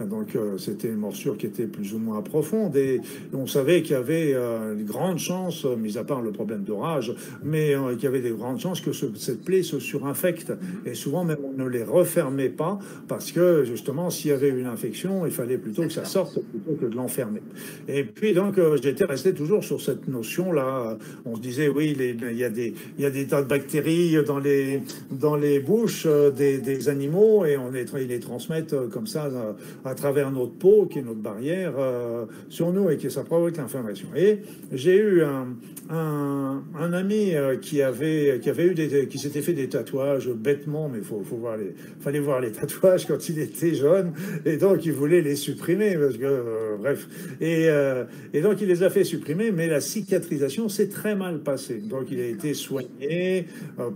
Donc 0.00 0.34
euh, 0.34 0.58
c'était 0.58 0.88
une 0.88 0.96
morsure 0.96 1.36
qui 1.36 1.46
était 1.46 1.66
plus 1.66 1.94
ou 1.94 1.98
moins 1.98 2.22
profonde 2.22 2.76
et 2.76 3.00
on 3.32 3.46
savait 3.46 3.82
qu'il 3.82 3.92
y 3.92 3.98
avait 3.98 4.32
euh, 4.34 4.74
de 4.74 4.82
grandes 4.82 5.18
chances, 5.18 5.64
mis 5.64 5.98
à 5.98 6.04
part 6.04 6.22
le 6.22 6.32
problème 6.32 6.62
d'orage, 6.62 7.14
mais 7.42 7.74
euh, 7.74 7.94
qu'il 7.94 8.04
y 8.04 8.06
avait 8.06 8.20
des 8.20 8.30
grandes 8.30 8.60
chances 8.60 8.80
que 8.80 8.92
cette 8.92 9.44
plaie 9.44 9.62
se 9.62 9.78
surinfecte. 9.78 10.52
Et 10.86 10.94
souvent 10.94 11.24
même 11.24 11.38
on 11.44 11.52
ne 11.52 11.68
les 11.68 11.82
refermait 11.82 12.48
pas 12.48 12.78
parce 13.08 13.32
que 13.32 13.64
justement 13.64 14.10
s'il 14.10 14.30
y 14.30 14.34
avait 14.34 14.48
une 14.48 14.66
infection, 14.66 15.26
il 15.26 15.32
fallait 15.32 15.58
plutôt 15.58 15.82
que 15.82 15.92
ça 15.92 16.04
sorte 16.04 16.40
plutôt 16.40 16.80
que 16.80 16.86
de 16.86 16.96
l'enfermer. 16.96 17.42
Et 17.88 18.04
puis 18.04 18.32
donc 18.32 18.58
j'étais 18.82 19.04
resté 19.04 19.34
toujours 19.34 19.64
sur 19.64 19.80
cette 19.80 20.08
notion-là. 20.08 20.98
On 21.24 21.36
se 21.36 21.40
disait 21.40 21.68
oui, 21.68 21.96
il 21.98 22.38
y, 22.38 22.44
a 22.44 22.50
des, 22.50 22.74
il 22.96 23.02
y 23.02 23.06
a 23.06 23.10
des 23.10 23.26
tas 23.26 23.42
de 23.42 23.48
bactéries 23.48 24.16
dans 24.26 24.38
les, 24.38 24.82
dans 25.10 25.36
les 25.36 25.60
bouches 25.60 26.06
des, 26.36 26.58
des 26.58 26.88
animaux 26.88 27.02
et 27.12 27.56
on 27.56 27.70
les, 27.70 27.84
ils 28.00 28.08
les 28.08 28.20
transmettent 28.20 28.72
euh, 28.72 28.88
comme 28.88 29.06
ça 29.06 29.26
euh, 29.26 29.52
à, 29.84 29.94
travers 29.94 30.30
notre 30.30 30.52
peau, 30.52 30.86
qui 30.86 30.98
est 30.98 31.02
notre 31.02 31.20
barrière, 31.20 31.74
euh, 31.78 32.24
sur 32.48 32.72
nous 32.72 32.90
et 32.90 32.96
qui 32.96 33.10
ça 33.10 33.22
provoque 33.22 33.56
l'inflammation. 33.56 34.08
Et 34.16 34.40
j'ai 34.72 34.96
eu 34.96 35.22
un, 35.22 35.48
un, 35.90 36.92
ami 36.92 37.32
qui 37.60 37.82
avait, 37.82 38.38
qui 38.42 38.50
avait 38.50 38.66
eu 38.66 38.74
des, 38.74 39.06
qui 39.08 39.18
s'était 39.18 39.42
fait 39.42 39.52
des 39.52 39.68
tatouages 39.68 40.28
bêtement, 40.28 40.88
mais 40.88 41.00
faut, 41.00 41.22
faut 41.22 41.36
voir 41.36 41.56
les, 41.56 41.74
fallait 42.00 42.20
voir 42.20 42.40
les 42.40 42.52
tatouages 42.52 43.06
quand 43.06 43.28
il 43.28 43.38
était 43.38 43.74
jeune, 43.74 44.12
et 44.44 44.56
donc 44.56 44.84
il 44.84 44.92
voulait 44.92 45.22
les 45.22 45.36
supprimer 45.36 45.96
parce 45.96 46.16
que 46.16 46.76
bref. 46.78 47.08
Et, 47.40 47.68
et 48.32 48.40
donc 48.40 48.60
il 48.60 48.68
les 48.68 48.82
a 48.82 48.90
fait 48.90 49.04
supprimer, 49.04 49.50
mais 49.52 49.68
la 49.68 49.80
cicatrisation 49.80 50.68
s'est 50.68 50.88
très 50.88 51.14
mal 51.14 51.40
passée. 51.40 51.78
Donc 51.78 52.06
il 52.10 52.20
a 52.20 52.26
été 52.26 52.54
soigné, 52.54 53.46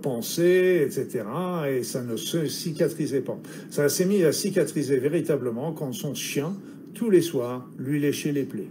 pensé, 0.02 0.82
etc. 0.86 1.24
Et 1.70 1.82
ça 1.82 2.02
ne 2.02 2.16
se 2.16 2.46
cicatrise 2.46 2.95
pas. 3.24 3.38
Ça 3.70 3.88
s'est 3.88 4.06
mis 4.06 4.24
à 4.24 4.32
cicatriser 4.32 4.98
véritablement 4.98 5.72
quand 5.72 5.92
son 5.92 6.14
chien, 6.14 6.52
tous 6.94 7.10
les 7.10 7.22
soirs, 7.22 7.68
lui 7.78 8.00
léchait 8.00 8.32
les 8.32 8.44
plaies. 8.44 8.68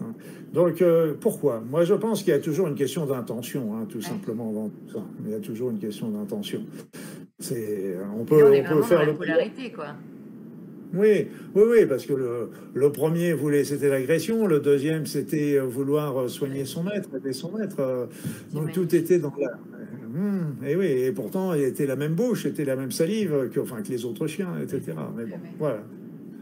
Hein. 0.00 0.12
Donc, 0.52 0.82
euh, 0.82 1.14
pourquoi? 1.18 1.62
Moi, 1.70 1.84
je 1.84 1.94
pense 1.94 2.22
qu'il 2.22 2.32
y 2.32 2.36
a 2.36 2.40
toujours 2.40 2.68
une 2.68 2.74
question 2.74 3.06
d'intention, 3.06 3.74
hein, 3.76 3.86
tout 3.88 4.02
simplement, 4.02 4.52
dans 4.52 4.68
tout 4.68 4.92
ça. 4.92 5.04
Il 5.24 5.32
y 5.32 5.34
a 5.34 5.40
toujours 5.40 5.70
une 5.70 5.78
question 5.78 6.10
d'intention. 6.10 6.62
C'est, 7.38 7.96
on 8.18 8.24
peut, 8.24 8.44
on, 8.44 8.74
peut 8.74 8.82
faire 8.82 9.06
la 9.06 9.14
polarité, 9.14 9.72
quoi. 9.72 9.88
Oui, 10.94 11.28
oui, 11.54 11.62
oui, 11.66 11.86
parce 11.86 12.04
que 12.04 12.12
le, 12.12 12.50
le 12.74 12.92
premier 12.92 13.32
voulait, 13.32 13.64
c'était 13.64 13.88
l'agression, 13.88 14.46
le 14.46 14.60
deuxième, 14.60 15.06
c'était 15.06 15.58
vouloir 15.58 16.28
soigner 16.28 16.66
son 16.66 16.82
maître, 16.82 17.08
aider 17.16 17.32
son 17.32 17.50
maître. 17.56 18.08
Donc 18.52 18.72
tout 18.72 18.94
était 18.94 19.18
dans 19.18 19.32
la, 19.40 19.52
Mmh, 20.12 20.66
et 20.66 20.76
oui, 20.76 20.86
et 20.86 21.12
pourtant, 21.12 21.54
il 21.54 21.62
était 21.62 21.86
la 21.86 21.96
même 21.96 22.12
bouche, 22.12 22.44
était 22.44 22.66
la 22.66 22.76
même 22.76 22.90
salive 22.90 23.48
que, 23.50 23.60
enfin, 23.60 23.80
que 23.80 23.88
les 23.88 24.04
autres 24.04 24.26
chiens, 24.26 24.58
etc. 24.62 24.92
Mais 25.16 25.24
bon, 25.24 25.36
voilà. 25.58 25.82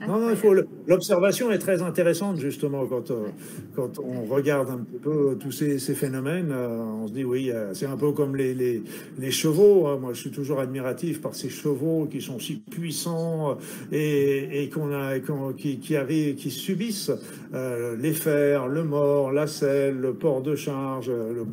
Non, 0.09 0.19
non, 0.19 0.31
il 0.31 0.37
faut. 0.37 0.55
L'observation 0.91 1.53
est 1.53 1.59
très 1.59 1.83
intéressante 1.83 2.41
justement 2.41 2.85
quand 2.85 3.13
euh, 3.13 3.29
quand 3.77 4.01
on 4.01 4.23
regarde 4.25 4.71
un 4.71 4.79
petit 4.79 4.99
peu 4.99 5.37
tous 5.39 5.53
ces, 5.53 5.79
ces 5.79 5.95
phénomènes. 5.95 6.51
Euh, 6.51 6.81
on 6.81 7.07
se 7.07 7.13
dit 7.13 7.23
oui, 7.23 7.53
euh, 7.53 7.73
c'est 7.75 7.87
un 7.87 7.97
peu 7.97 8.11
comme 8.11 8.35
les 8.35 8.55
les, 8.55 9.31
chevaux. 9.31 9.87
Hein. 9.87 9.99
Moi, 10.01 10.15
je 10.15 10.21
suis 10.23 10.33
toujours 10.33 10.59
admiratif 10.59 11.21
par 11.21 11.37
ces 11.37 11.49
chevaux 11.49 12.09
qui 12.11 12.21
sont 12.21 12.41
si 12.41 12.57
puissants 12.57 13.57
et, 13.93 14.65
et 14.65 14.69
qu'on 14.69 14.93
a 14.93 15.21
qui 15.57 15.79
qui 15.79 15.95
arrivent, 15.95 16.35
qui 16.35 16.51
subissent 16.51 17.13
les 17.53 18.13
fers, 18.13 18.67
le 18.67 18.83
mort, 18.83 19.31
la 19.31 19.47
selle, 19.47 19.97
le 19.97 20.13
port 20.15 20.43
de 20.43 20.57
charge, 20.57 21.09
le 21.11 21.45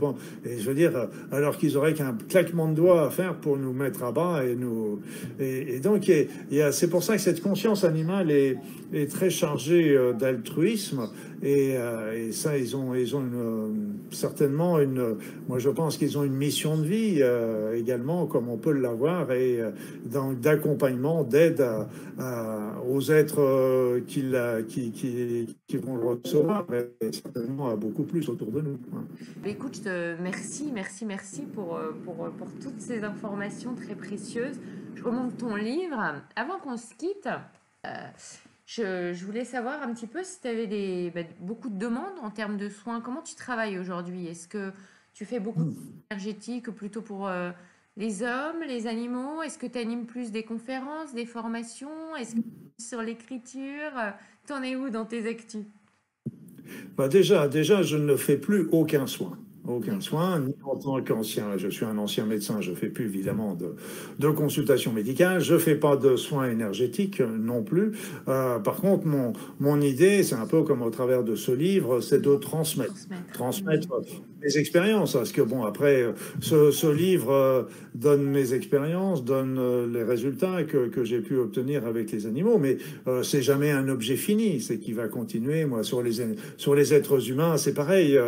je 0.45 0.67
veux 0.67 0.73
dire, 0.73 1.09
alors 1.31 1.57
qu'ils 1.57 1.77
auraient 1.77 1.93
qu'un 1.93 2.17
claquement 2.27 2.69
de 2.69 2.75
doigts 2.75 3.05
à 3.05 3.09
faire 3.11 3.35
pour 3.35 3.57
nous 3.57 3.73
mettre 3.73 4.03
à 4.03 4.11
bas 4.11 4.43
et 4.43 4.55
nous. 4.55 4.99
Et, 5.39 5.75
et 5.75 5.79
donc, 5.79 6.11
c'est 6.71 6.89
pour 6.89 7.03
ça 7.03 7.15
que 7.15 7.21
cette 7.21 7.41
conscience 7.41 7.83
animale 7.83 8.31
est 8.31 8.57
est, 8.93 9.11
très 9.11 9.26
chargé 9.29 9.95
euh, 9.95 10.13
d'altruisme 10.13 11.09
euh, 11.43 12.27
et, 12.27 12.31
ça 12.31 12.57
ils 12.57 12.75
ont 12.75 12.95
ils 12.95 13.15
ont 13.15 13.23
euh, 13.33 13.67
certainement 14.11 14.79
une 14.79 15.17
moi 15.47 15.59
je 15.59 15.69
pense 15.69 15.97
qu'ils 15.97 16.17
ont 16.17 16.23
une 16.23 16.35
mission 16.35 16.77
de 16.77 16.83
vie 16.83 17.21
également 17.75 18.25
comme 18.25 18.49
on 18.49 18.57
peut 18.57 18.71
l'avoir 18.71 19.31
et 19.31 19.59
d'accompagnement 20.05 21.23
d'aide 21.23 21.63
aux 22.89 23.01
êtres 23.11 23.99
qui, 24.07 24.25
qui, 24.67 24.91
qui, 24.91 25.55
qui, 25.67 25.77
vont 25.77 25.95
le 25.95 26.05
recevoir 26.05 26.65
et 27.01 27.11
certainement 27.11 27.69
à 27.69 27.75
beaucoup 27.75 28.03
plus 28.03 28.27
autour 28.29 28.51
de 28.51 28.61
nous. 28.61 28.79
Hein. 28.95 29.03
Écoute, 29.45 29.87
merci, 30.21 30.71
merci, 30.73 31.05
merci 31.05 31.43
pour, 31.43 31.79
pour, 32.03 32.15
pour 32.31 32.47
toutes 32.61 32.79
ces 32.79 33.03
informations 33.03 33.75
très 33.75 33.95
précieuses. 33.95 34.59
Je 34.95 35.03
remonte 35.03 35.37
ton 35.37 35.55
livre. 35.55 36.15
Avant 36.35 36.59
qu'on 36.59 36.77
se 36.77 36.93
quitte, 36.95 37.29
je, 38.67 39.25
voulais 39.25 39.45
savoir 39.45 39.81
un 39.81 39.93
petit 39.93 40.07
peu 40.07 40.23
si 40.23 40.41
tu 40.41 40.47
avais 40.47 40.67
des, 40.67 41.11
bah, 41.15 41.21
beaucoup 41.39 41.69
de 41.69 41.77
demandes 41.77 42.19
en 42.21 42.29
termes 42.29 42.57
de 42.57 42.67
soins. 42.67 42.99
Comment 42.99 43.21
tu 43.21 43.35
travailles 43.35 43.79
aujourd'hui? 43.79 44.27
Est-ce 44.27 44.47
que 44.47 44.71
tu 45.13 45.25
fais 45.25 45.39
beaucoup 45.39 45.63
d'énergétique 45.63 46.69
plutôt 46.71 47.01
pour 47.01 47.27
euh, 47.27 47.51
les 47.95 48.23
hommes, 48.23 48.61
les 48.67 48.85
animaux? 48.85 49.41
Est-ce 49.41 49.57
que 49.57 49.67
tu 49.67 49.79
animes 49.79 50.05
plus 50.05 50.31
des 50.31 50.43
conférences, 50.43 51.13
des 51.13 51.25
formations? 51.25 52.15
Est-ce 52.17 52.35
que 52.35 52.41
sur 52.77 53.01
l'écriture? 53.01 53.93
T'en 54.45 54.61
es 54.61 54.75
où 54.75 54.89
dans 54.89 55.05
tes 55.05 55.27
actus? 55.29 55.65
Bah 56.97 57.07
déjà, 57.07 57.47
déjà, 57.47 57.81
je 57.81 57.95
ne 57.95 58.17
fais 58.17 58.37
plus 58.37 58.67
aucun 58.73 59.07
soin 59.07 59.39
aucun 59.67 59.99
soin, 60.01 60.39
ni 60.39 60.55
en 60.63 60.75
tant 60.75 61.01
qu'ancien, 61.01 61.57
je 61.57 61.67
suis 61.67 61.85
un 61.85 61.97
ancien 61.97 62.25
médecin, 62.25 62.61
je 62.61 62.73
fais 62.73 62.87
plus 62.87 63.05
évidemment 63.05 63.53
de, 63.53 63.75
de 64.19 64.29
consultation 64.29 64.93
médicale, 64.93 65.41
je 65.41 65.57
fais 65.57 65.75
pas 65.75 65.95
de 65.95 66.15
soins 66.15 66.49
énergétiques 66.49 67.21
non 67.21 67.63
plus. 67.63 67.91
Euh, 68.27 68.59
par 68.59 68.77
contre, 68.77 69.05
mon, 69.05 69.33
mon 69.59 69.81
idée, 69.81 70.23
c'est 70.23 70.35
un 70.35 70.47
peu 70.47 70.63
comme 70.63 70.81
au 70.81 70.89
travers 70.89 71.23
de 71.23 71.35
ce 71.35 71.51
livre, 71.51 72.01
c'est 72.01 72.21
de 72.21 72.35
transmettre, 72.35 72.93
transmettre, 73.33 73.87
mes 74.41 74.57
expériences, 74.57 75.13
parce 75.13 75.31
que 75.31 75.41
bon, 75.41 75.63
après, 75.63 76.13
ce, 76.41 76.71
ce 76.71 76.87
livre 76.87 77.31
euh, 77.31 77.63
donne 77.95 78.23
mes 78.23 78.53
expériences, 78.53 79.23
donne 79.23 79.57
euh, 79.57 79.87
les 79.91 80.03
résultats 80.03 80.63
que, 80.63 80.87
que 80.87 81.03
j'ai 81.03 81.19
pu 81.19 81.37
obtenir 81.37 81.85
avec 81.85 82.11
les 82.11 82.27
animaux, 82.27 82.57
mais 82.57 82.77
euh, 83.07 83.23
c'est 83.23 83.41
jamais 83.41 83.71
un 83.71 83.87
objet 83.89 84.15
fini, 84.15 84.61
c'est 84.61 84.77
qui 84.77 84.93
va 84.93 85.07
continuer. 85.07 85.65
Moi, 85.65 85.83
sur 85.83 86.01
les 86.01 86.17
sur 86.57 86.75
les 86.75 86.93
êtres 86.93 87.29
humains, 87.29 87.57
c'est 87.57 87.73
pareil. 87.73 88.19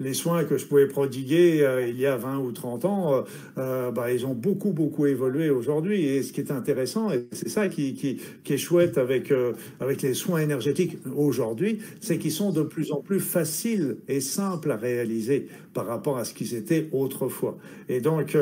les 0.00 0.14
soins 0.14 0.44
que 0.44 0.56
je 0.58 0.66
pouvais 0.66 0.83
prodiguer 0.86 1.62
euh, 1.62 1.86
il 1.86 1.98
y 1.98 2.06
a 2.06 2.16
20 2.16 2.38
ou 2.38 2.52
30 2.52 2.84
ans, 2.84 3.14
euh, 3.14 3.22
euh, 3.58 3.90
bah, 3.90 4.12
ils 4.12 4.26
ont 4.26 4.34
beaucoup, 4.34 4.72
beaucoup 4.72 5.06
évolué 5.06 5.50
aujourd'hui. 5.50 6.04
Et 6.06 6.22
ce 6.22 6.32
qui 6.32 6.40
est 6.40 6.50
intéressant, 6.50 7.10
et 7.10 7.26
c'est 7.32 7.48
ça 7.48 7.68
qui, 7.68 7.94
qui, 7.94 8.52
est 8.52 8.56
chouette 8.56 8.98
avec, 8.98 9.32
avec 9.80 10.02
les 10.02 10.14
soins 10.14 10.40
énergétiques 10.40 10.98
aujourd'hui, 11.16 11.78
c'est 12.00 12.18
qu'ils 12.18 12.32
sont 12.32 12.52
de 12.52 12.62
plus 12.62 12.92
en 12.92 13.00
plus 13.00 13.20
faciles 13.20 13.96
et 14.08 14.20
simples 14.20 14.70
à 14.70 14.76
réaliser 14.76 15.48
par 15.72 15.86
rapport 15.86 16.18
à 16.18 16.24
ce 16.24 16.34
qu'ils 16.34 16.54
étaient 16.54 16.88
autrefois. 16.92 17.56
Et 17.88 18.00
donc, 18.00 18.36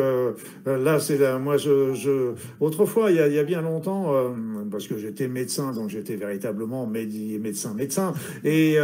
là, 0.66 0.98
c'est 0.98 1.38
moi, 1.38 1.56
je, 1.56 1.94
je, 1.94 2.32
autrefois, 2.60 3.10
il 3.10 3.16
y 3.16 3.20
a, 3.20 3.28
il 3.28 3.34
y 3.34 3.38
a 3.38 3.44
bien 3.44 3.62
longtemps, 3.62 4.12
parce 4.70 4.86
que 4.86 4.98
j'étais 4.98 5.28
médecin, 5.28 5.72
donc 5.72 5.88
j'étais 5.88 6.16
véritablement 6.16 6.86
médecin, 6.86 7.74
médecin, 7.74 8.12
et 8.44 8.76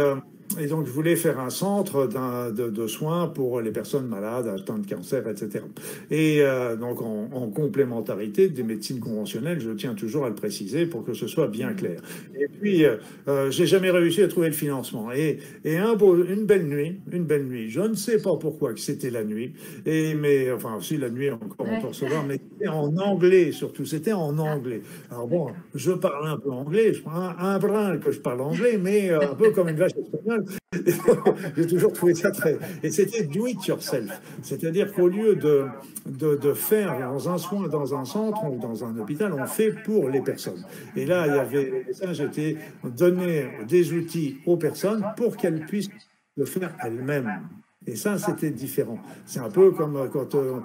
et 0.57 0.65
donc, 0.65 0.87
je 0.87 0.91
voulais 0.91 1.15
faire 1.15 1.39
un 1.39 1.51
centre 1.51 2.07
de, 2.07 2.69
de, 2.69 2.87
soins 2.87 3.27
pour 3.27 3.61
les 3.61 3.71
personnes 3.71 4.07
malades, 4.07 4.47
atteintes 4.47 4.81
de 4.81 4.95
cancer, 4.95 5.27
etc. 5.27 5.63
Et 6.09 6.41
euh, 6.41 6.75
donc, 6.75 7.01
en, 7.01 7.29
en, 7.31 7.49
complémentarité 7.49 8.49
des 8.49 8.63
médecines 8.63 8.99
conventionnelles, 8.99 9.59
je 9.59 9.69
tiens 9.71 9.93
toujours 9.93 10.25
à 10.25 10.29
le 10.29 10.35
préciser 10.35 10.87
pour 10.87 11.03
que 11.05 11.13
ce 11.13 11.27
soit 11.27 11.47
bien 11.47 11.73
clair. 11.73 12.01
Et 12.35 12.47
puis, 12.47 12.83
euh, 12.83 12.97
euh 13.27 13.51
j'ai 13.51 13.67
jamais 13.67 13.91
réussi 13.91 14.23
à 14.23 14.27
trouver 14.27 14.47
le 14.47 14.53
financement. 14.53 15.11
Et, 15.11 15.37
et 15.63 15.77
un 15.77 15.95
beau, 15.95 16.23
une 16.23 16.45
belle 16.45 16.65
nuit, 16.67 16.99
une 17.11 17.25
belle 17.25 17.45
nuit. 17.45 17.69
Je 17.69 17.81
ne 17.81 17.93
sais 17.93 18.19
pas 18.19 18.35
pourquoi 18.37 18.73
que 18.73 18.79
c'était 18.79 19.11
la 19.11 19.23
nuit. 19.23 19.53
Et 19.85 20.15
mais 20.15 20.51
enfin 20.51 20.75
aussi 20.75 20.97
la 20.97 21.09
nuit 21.09 21.29
encore 21.29 21.67
on 21.67 21.81
peut 21.81 21.87
recevoir, 21.87 22.23
mais 22.25 22.39
c'était 22.51 22.69
en 22.69 22.95
anglais 22.97 23.51
surtout. 23.51 23.85
C'était 23.85 24.13
en 24.13 24.37
anglais. 24.37 24.81
Alors 25.11 25.27
bon, 25.27 25.51
je 25.75 25.91
parle 25.91 26.27
un 26.27 26.37
peu 26.37 26.51
anglais. 26.51 26.93
Je 26.93 27.01
prends 27.01 27.11
un, 27.11 27.35
un 27.37 27.59
brin 27.59 27.97
que 27.97 28.11
je 28.11 28.19
parle 28.19 28.41
anglais, 28.41 28.79
mais 28.81 29.09
euh, 29.09 29.31
un 29.31 29.35
peu 29.35 29.51
comme 29.51 29.69
une 29.69 29.75
vache 29.75 29.91
espagnole. 29.91 30.38
J'ai 31.57 31.67
toujours 31.67 31.93
trouvé 31.93 32.13
ça 32.13 32.31
très. 32.31 32.57
Et 32.83 32.91
c'était 32.91 33.23
do 33.23 33.47
it 33.47 33.65
yourself. 33.65 34.21
C'est-à-dire 34.41 34.93
qu'au 34.93 35.07
lieu 35.07 35.35
de, 35.35 35.65
de, 36.05 36.35
de, 36.35 36.53
faire 36.53 36.99
dans 36.99 37.29
un 37.29 37.37
soin, 37.37 37.67
dans 37.67 37.95
un 37.95 38.05
centre 38.05 38.43
ou 38.45 38.59
dans 38.59 38.83
un 38.85 38.97
hôpital, 38.97 39.33
on 39.33 39.45
fait 39.45 39.71
pour 39.83 40.09
les 40.09 40.21
personnes. 40.21 40.63
Et 40.95 41.05
là, 41.05 41.27
il 41.27 41.35
y 41.35 41.39
avait 41.39 41.85
ça, 41.93 42.13
j'étais 42.13 42.57
donner 42.83 43.49
des 43.67 43.93
outils 43.93 44.37
aux 44.45 44.57
personnes 44.57 45.03
pour 45.17 45.37
qu'elles 45.37 45.65
puissent 45.65 45.89
le 46.37 46.45
faire 46.45 46.75
elles-mêmes. 46.83 47.49
Et 47.87 47.95
ça, 47.95 48.17
c'était 48.17 48.51
différent. 48.51 48.99
C'est 49.25 49.39
un 49.39 49.49
peu 49.49 49.71
comme 49.71 50.09
quand 50.11 50.35
euh, 50.35 50.59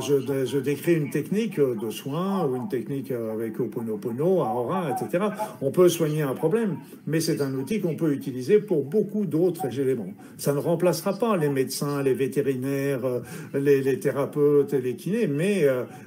je, 0.00 0.46
je, 0.46 0.58
décris 0.58 0.94
une 0.94 1.10
technique 1.10 1.58
de 1.58 1.90
soins 1.90 2.46
ou 2.46 2.54
une 2.54 2.68
technique 2.68 3.10
avec 3.10 3.58
Oponopono, 3.58 4.40
Aura, 4.40 4.90
etc. 4.90 5.24
On 5.60 5.72
peut 5.72 5.88
soigner 5.88 6.22
un 6.22 6.34
problème, 6.34 6.76
mais 7.06 7.20
c'est 7.20 7.42
un 7.42 7.52
outil 7.54 7.80
qu'on 7.80 7.96
peut 7.96 8.12
utiliser 8.12 8.60
pour 8.60 8.84
beaucoup 8.84 9.26
d'autres 9.26 9.78
éléments. 9.78 10.14
Ça 10.38 10.54
ne 10.54 10.60
remplacera 10.60 11.18
pas 11.18 11.36
les 11.36 11.48
médecins, 11.48 12.00
les 12.00 12.14
vétérinaires, 12.14 13.22
les, 13.52 13.98
thérapeutes 13.98 14.72
et 14.72 14.80
les 14.80 14.94
kinés, 14.94 15.26
mais 15.26 15.64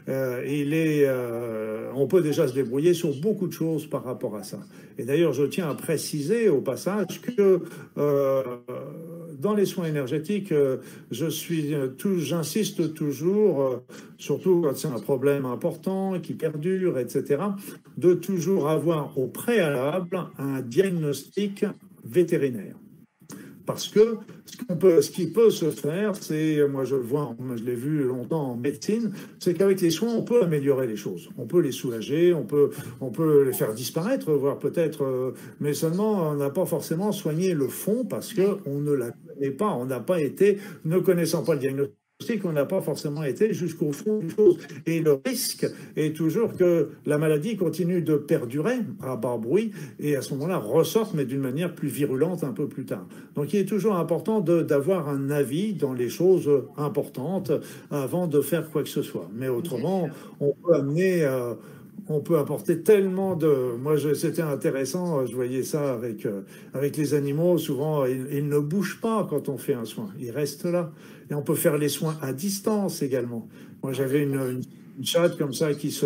euh, 0.08 0.44
il 0.48 0.74
est, 0.74 1.06
on 1.94 2.08
peut 2.08 2.22
déjà 2.22 2.48
se 2.48 2.54
débrouiller 2.54 2.94
sur 2.94 3.13
beaucoup 3.20 3.48
de 3.48 3.54
choses 3.54 3.88
par 3.88 4.06
rapport 4.06 4.38
à 4.38 4.44
ça. 4.44 4.60
Et 4.98 5.04
d'ailleurs, 5.04 5.34
je 5.34 5.44
tiens 5.44 5.70
à 5.70 5.76
préciser 5.76 6.50
au 6.50 6.62
passage 6.62 7.22
que 7.22 7.62
euh, 7.98 8.44
dans 9.39 9.54
les 9.54 9.65
soins 9.65 9.86
énergétiques, 9.86 10.52
euh, 10.52 10.78
je 11.12 11.28
suis, 11.28 11.76
j'insiste 12.17 12.93
toujours, 12.93 13.62
euh, 13.62 13.78
surtout 14.17 14.62
quand 14.62 14.76
c'est 14.76 14.88
un 14.88 15.00
problème 15.00 15.45
important 15.45 16.19
qui 16.19 16.34
perdure, 16.34 16.98
etc., 17.00 17.43
de 17.98 18.13
toujours 18.13 18.69
avoir 18.69 19.17
au 19.17 19.28
préalable 19.28 20.19
un 20.38 20.62
diagnostic 20.62 21.65
vétérinaire. 22.04 22.76
Parce 23.65 23.88
que 23.88 24.17
ce, 24.45 24.74
peut, 24.74 25.02
ce 25.02 25.10
qui 25.10 25.28
peut 25.28 25.50
se 25.50 25.71
faire, 25.71 26.15
c'est, 26.15 26.67
moi 26.67 26.84
je 26.84 26.95
le 26.95 27.02
vois, 27.02 27.36
je 27.56 27.63
l'ai 27.63 27.74
vu 27.74 28.04
longtemps 28.04 28.52
en 28.52 28.56
médecine, 28.56 29.12
c'est 29.39 29.56
qu'avec 29.56 29.82
les 29.82 29.89
soins, 29.89 30.13
on 30.13 30.21
peut 30.21 30.43
améliorer 30.43 30.88
les 30.88 30.95
choses. 30.95 31.30
On 31.38 31.48
peut 31.48 31.62
les 31.62 31.71
soulager, 31.71 32.34
on 32.34 32.43
peut, 32.43 32.69
on 33.02 33.10
peut 33.10 33.43
les 33.43 33.54
faire 33.54 33.74
disparaître, 33.74 34.32
voire 34.32 34.60
peut-être, 34.60 35.04
euh, 35.04 35.32
mais 35.60 35.74
seulement 35.74 36.30
on 36.30 36.36
n'a 36.36 36.52
pas 36.52 36.65
forcément 36.65 37.12
soigné 37.12 37.54
le 37.54 37.67
fond 37.67 38.06
parce 38.06 38.34
qu'on 38.34 38.80
ne 38.82 38.91
la 38.91 39.12
pas, 39.52 39.74
on 39.74 39.86
n'a 39.86 40.00
pas 40.00 40.21
été, 40.21 40.58
ne 40.86 41.00
connaissant 41.00 41.43
pas 41.43 41.54
le 41.54 41.60
diagnostic 41.60 41.95
qu'on 42.41 42.54
n'a 42.54 42.65
pas 42.65 42.82
forcément 42.82 43.24
été 43.24 43.54
jusqu'au 43.54 43.91
fond 43.91 44.19
des 44.19 44.30
choses. 44.30 44.58
Et 44.86 45.02
le 45.02 45.19
risque 45.26 45.67
est 45.98 46.15
toujours 46.15 46.54
que 46.54 46.91
la 47.06 47.17
maladie 47.17 47.58
continue 47.58 48.02
de 48.02 48.15
perdurer 48.15 48.78
à 49.02 49.17
bas 49.17 49.38
bruit 49.38 49.71
et 50.00 50.15
à 50.15 50.21
ce 50.21 50.34
moment-là 50.34 50.58
ressorte, 50.58 51.13
mais 51.13 51.26
d'une 51.26 51.41
manière 51.41 51.76
plus 51.76 51.89
virulente 51.89 52.43
un 52.43 52.54
peu 52.54 52.67
plus 52.67 52.86
tard. 52.86 53.06
Donc 53.36 53.54
il 53.54 53.60
est 53.60 53.65
toujours 53.65 53.95
important 53.95 54.39
d'avoir 54.39 55.10
un 55.10 55.30
avis 55.30 55.74
dans 55.74 55.93
les 55.93 56.10
choses 56.10 56.50
importantes 56.78 57.52
avant 57.91 58.28
de 58.28 58.39
faire 58.41 58.69
quoi 58.71 58.84
que 58.84 58.89
ce 58.89 59.02
soit. 59.02 59.30
Mais 59.34 59.50
autrement, 59.50 60.10
on 60.39 60.54
peut 60.54 60.74
amener... 60.74 61.24
Euh, 61.24 61.54
on 62.08 62.20
peut 62.20 62.38
apporter 62.38 62.82
tellement 62.82 63.36
de. 63.36 63.76
Moi, 63.82 63.96
c'était 64.13 64.41
intéressant. 64.41 65.26
Je 65.26 65.34
voyais 65.34 65.63
ça 65.63 65.94
avec 65.94 66.26
euh, 66.26 66.41
avec 66.74 66.98
les 66.98 67.13
animaux. 67.13 67.58
Souvent, 67.58 68.06
ils, 68.06 68.48
ne 68.48 68.60
bougent 68.60 69.00
pas 69.02 69.26
quand 69.30 69.50
on 69.50 69.58
fait 69.58 69.74
un 69.74 69.86
soin. 69.86 70.10
Ils 70.20 70.32
restent 70.32 70.65
là. 70.65 70.91
Et 71.32 71.34
on 71.34 71.41
peut 71.41 71.56
faire 71.56 71.78
les 71.78 71.89
soins 71.89 72.18
à 72.22 72.34
distance 72.34 73.02
également. 73.02 73.48
Moi, 73.82 73.94
j'avais 73.94 74.22
une, 74.22 74.62
chatte 75.02 75.38
comme 75.38 75.54
ça 75.54 75.74
qui, 75.74 75.91
se, 75.91 76.06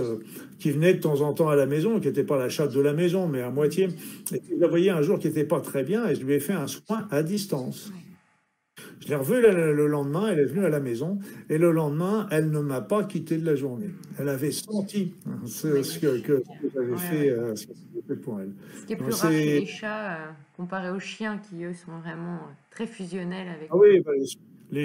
qui 0.58 0.72
venait 0.72 0.94
de 0.94 1.02
temps 1.02 1.22
en 1.22 1.34
temps 1.34 1.50
à 1.50 1.56
la 1.56 1.66
maison, 1.66 2.00
qui 2.00 2.08
n'était 2.08 2.24
pas 2.24 2.38
la 2.38 2.50
chatte 2.50 2.74
de 2.74 2.80
la 2.80 2.94
maison, 2.94 3.28
mais 3.28 3.42
à 3.42 3.52
moitié. 3.52 3.90
Et 4.34 4.42
je 4.50 4.56
la 4.60 4.68
voyais 4.68 4.90
un 4.90 5.02
jour 5.02 5.20
qui 5.20 5.28
n'était 5.28 5.44
pas 5.44 5.60
très 5.60 5.84
bien 5.84 6.08
et 6.08 6.16
je 6.16 6.24
lui 6.24 6.34
ai 6.34 6.40
fait 6.40 6.54
un 6.54 6.68
soin 6.68 7.08
à 7.12 7.22
distance. 7.22 7.92
Je 9.00 9.08
l'ai 9.08 9.16
revue 9.16 9.42
le, 9.42 9.88
lendemain, 9.88 10.28
elle 10.32 10.40
est 10.40 10.46
venue 10.46 10.66
à 10.66 10.70
la 10.70 10.80
maison, 10.80 11.20
et 11.50 11.58
le 11.58 11.72
lendemain, 11.72 12.28
elle 12.32 12.52
ne 12.52 12.60
m'a 12.60 12.82
pas 12.82 13.04
quitté 13.04 13.38
de 13.38 13.46
la 13.46 13.56
journée. 13.56 13.90
Elle 14.18 14.30
avait 14.30 14.52
senti 14.52 15.14
hein, 15.26 15.40
ce, 15.46 16.00
que, 16.00 16.44
j'avais 16.74 16.98
fait, 16.98 17.30
euh, 17.30 17.56
pour 18.22 18.40
elle. 18.42 18.52
Ce 18.82 18.86
qui 18.86 18.94
est 18.94 18.96
plus 18.98 19.14
rare 19.14 19.32
chez 19.32 19.60
les 19.62 19.66
chats, 19.66 20.14
euh, 20.14 20.32
comparé 20.56 20.90
aux 20.92 21.00
chiens, 21.00 21.40
qui 21.50 21.64
eux 21.64 21.74
sont 21.74 21.98
vraiment 22.00 22.36
euh, 22.36 22.54
très 22.70 22.88
fusionnels 22.88 23.48
avec. 23.48 23.70
Ah 23.72 23.78
oui, 23.78 24.02
bah, 24.02 24.12
les 24.18 24.26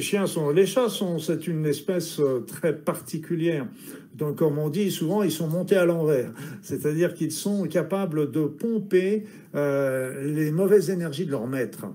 chiens 0.00 0.26
sont, 0.26 0.50
les 0.50 0.66
chats 0.66 0.88
sont, 0.88 1.18
c'est 1.18 1.46
une 1.46 1.66
espèce 1.66 2.18
euh, 2.18 2.40
très 2.40 2.74
particulière. 2.74 3.66
Donc, 4.14 4.36
comme 4.36 4.58
on 4.58 4.70
dit 4.70 4.90
souvent, 4.90 5.22
ils 5.22 5.32
sont 5.32 5.48
montés 5.48 5.76
à 5.76 5.84
l'envers. 5.84 6.30
C'est-à-dire 6.62 7.14
qu'ils 7.14 7.32
sont 7.32 7.64
capables 7.64 8.30
de 8.30 8.44
pomper 8.44 9.24
euh, 9.54 10.24
les 10.24 10.50
mauvaises 10.52 10.88
énergies 10.88 11.26
de 11.26 11.32
leur 11.32 11.46
maître. 11.46 11.86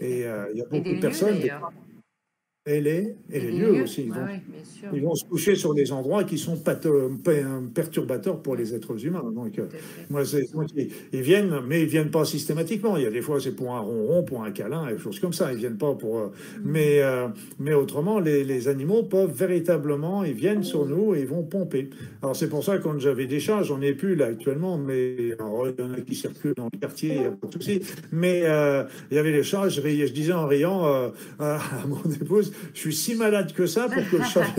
Et 0.00 0.26
euh, 0.26 0.46
il 0.52 0.58
y 0.58 0.62
a 0.62 0.66
beaucoup 0.66 0.92
de 0.94 1.00
personnes 1.00 1.38
et 2.68 2.80
les, 2.82 3.16
et, 3.32 3.40
les, 3.40 3.50
lieux, 3.50 3.82
aussi. 3.82 4.02
Ils, 4.02 4.12
vont, 4.12 4.26
ils 4.92 5.02
vont, 5.02 5.14
se 5.14 5.24
coucher 5.24 5.54
sur 5.56 5.72
des 5.72 5.90
endroits 5.90 6.24
qui 6.24 6.36
sont 6.36 6.56
perturbateurs 7.74 8.42
pour 8.42 8.56
les 8.56 8.74
êtres 8.74 9.04
humains. 9.06 9.24
Donc, 9.34 9.58
euh, 9.58 9.66
moi, 10.10 10.22
ils, 11.12 11.22
viennent, 11.22 11.60
mais 11.66 11.82
ils 11.82 11.88
viennent 11.88 12.10
pas 12.10 12.26
systématiquement. 12.26 12.98
Il 12.98 13.04
y 13.04 13.06
a 13.06 13.10
des 13.10 13.22
fois, 13.22 13.40
c'est 13.40 13.56
pour 13.56 13.74
un 13.74 13.80
ronron, 13.80 14.22
pour 14.22 14.42
un 14.44 14.50
câlin, 14.50 14.86
et 14.88 14.94
des 14.94 14.98
choses 14.98 15.18
comme 15.18 15.32
ça. 15.32 15.50
Ils 15.52 15.58
viennent 15.58 15.78
pas 15.78 15.94
pour. 15.94 16.18
Euh, 16.18 16.26
mm. 16.26 16.60
mais, 16.64 17.00
euh, 17.00 17.28
mais 17.58 17.72
autrement, 17.72 18.20
les, 18.20 18.44
les, 18.44 18.68
animaux 18.68 19.02
peuvent 19.04 19.32
véritablement, 19.32 20.24
ils 20.24 20.34
viennent 20.34 20.62
sur 20.62 20.84
nous 20.84 21.14
et 21.14 21.20
ils 21.20 21.26
vont 21.26 21.44
pomper. 21.44 21.88
Alors, 22.22 22.36
c'est 22.36 22.50
pour 22.50 22.62
ça 22.62 22.76
que 22.76 22.82
quand 22.82 22.98
j'avais 22.98 23.26
des 23.26 23.40
chats, 23.40 23.62
j'en 23.62 23.80
ai 23.80 23.94
plus 23.94 24.14
là 24.14 24.26
actuellement, 24.26 24.76
mais 24.76 25.14
il 25.18 25.36
y 25.38 25.82
en 25.82 25.92
a 25.92 26.00
qui 26.02 26.14
circulent 26.14 26.54
dans 26.54 26.68
le 26.70 26.78
quartier, 26.78 27.14
il 27.14 27.20
n'y 27.20 27.26
a 27.26 27.30
pas 27.30 27.46
de 27.46 27.52
souci. 27.52 27.80
Mais 28.12 28.40
il 29.10 29.14
y 29.16 29.18
avait 29.18 29.32
les 29.32 29.42
chats, 29.42 29.70
je, 29.70 29.80
je 29.80 30.12
disais 30.12 30.32
en 30.32 30.46
riant 30.46 30.84
à 31.38 31.58
mon 31.86 32.10
épouse, 32.10 32.52
je 32.74 32.80
suis 32.80 32.94
si 32.94 33.14
malade 33.14 33.52
que 33.52 33.66
ça 33.66 33.88
pour 33.88 34.08
que 34.08 34.16
le 34.16 34.24
chat. 34.24 34.44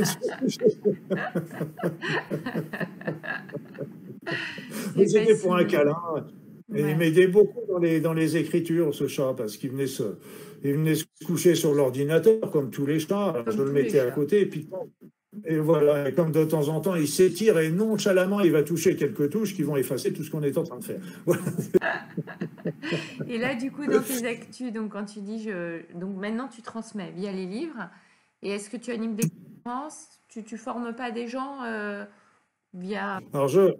C'était 4.95 5.38
pour 5.38 5.55
un 5.55 5.63
câlin. 5.63 5.95
Et 6.75 6.81
il 6.81 6.97
m'aidait 6.97 7.27
beaucoup 7.27 7.65
dans 7.67 7.79
les, 7.79 7.99
dans 7.99 8.13
les 8.13 8.38
écritures, 8.38 8.93
ce 8.93 9.07
chat, 9.07 9.33
parce 9.35 9.57
qu'il 9.57 9.71
venait 9.71 9.88
se, 9.88 10.17
il 10.63 10.73
venait 10.73 10.95
se 10.95 11.05
coucher 11.25 11.55
sur 11.55 11.73
l'ordinateur, 11.73 12.51
comme 12.51 12.69
tous 12.69 12.85
les 12.85 12.99
chats. 12.99 13.43
je 13.47 13.62
le 13.62 13.71
mettais 13.71 13.99
à 13.99 14.12
côté, 14.12 14.41
et 14.41 14.45
puis 14.45 14.67
et 15.45 15.57
voilà, 15.57 16.09
et 16.09 16.13
comme 16.13 16.31
de 16.31 16.43
temps 16.43 16.69
en 16.69 16.81
temps 16.81 16.95
il 16.95 17.07
s'étire 17.07 17.59
et 17.59 17.69
nonchalamment 17.69 18.41
il 18.41 18.51
va 18.51 18.63
toucher 18.63 18.95
quelques 18.95 19.29
touches 19.29 19.53
qui 19.53 19.61
vont 19.61 19.75
effacer 19.75 20.11
tout 20.11 20.23
ce 20.23 20.31
qu'on 20.31 20.41
est 20.41 20.57
en 20.57 20.63
train 20.63 20.79
de 20.79 20.83
faire. 20.83 21.01
et 23.27 23.37
là, 23.37 23.53
du 23.53 23.71
coup, 23.71 23.85
dans 23.85 24.01
tes 24.01 24.25
actus, 24.25 24.73
donc 24.73 24.91
quand 24.91 25.05
tu 25.05 25.21
dis, 25.21 25.49
donc 25.93 26.17
maintenant 26.17 26.47
tu 26.47 26.63
transmets 26.63 27.11
via 27.11 27.31
les 27.31 27.45
livres, 27.45 27.89
et 28.41 28.51
est-ce 28.51 28.69
que 28.69 28.77
tu 28.77 28.91
animes 28.91 29.15
des 29.15 29.29
conférences? 29.63 30.19
Tu 30.29 30.39
ne 30.39 30.57
formes 30.57 30.93
pas 30.93 31.11
des 31.11 31.27
gens 31.27 31.63
euh, 31.63 32.05
via. 32.73 33.19
Alors, 33.34 33.47
je, 33.47 33.73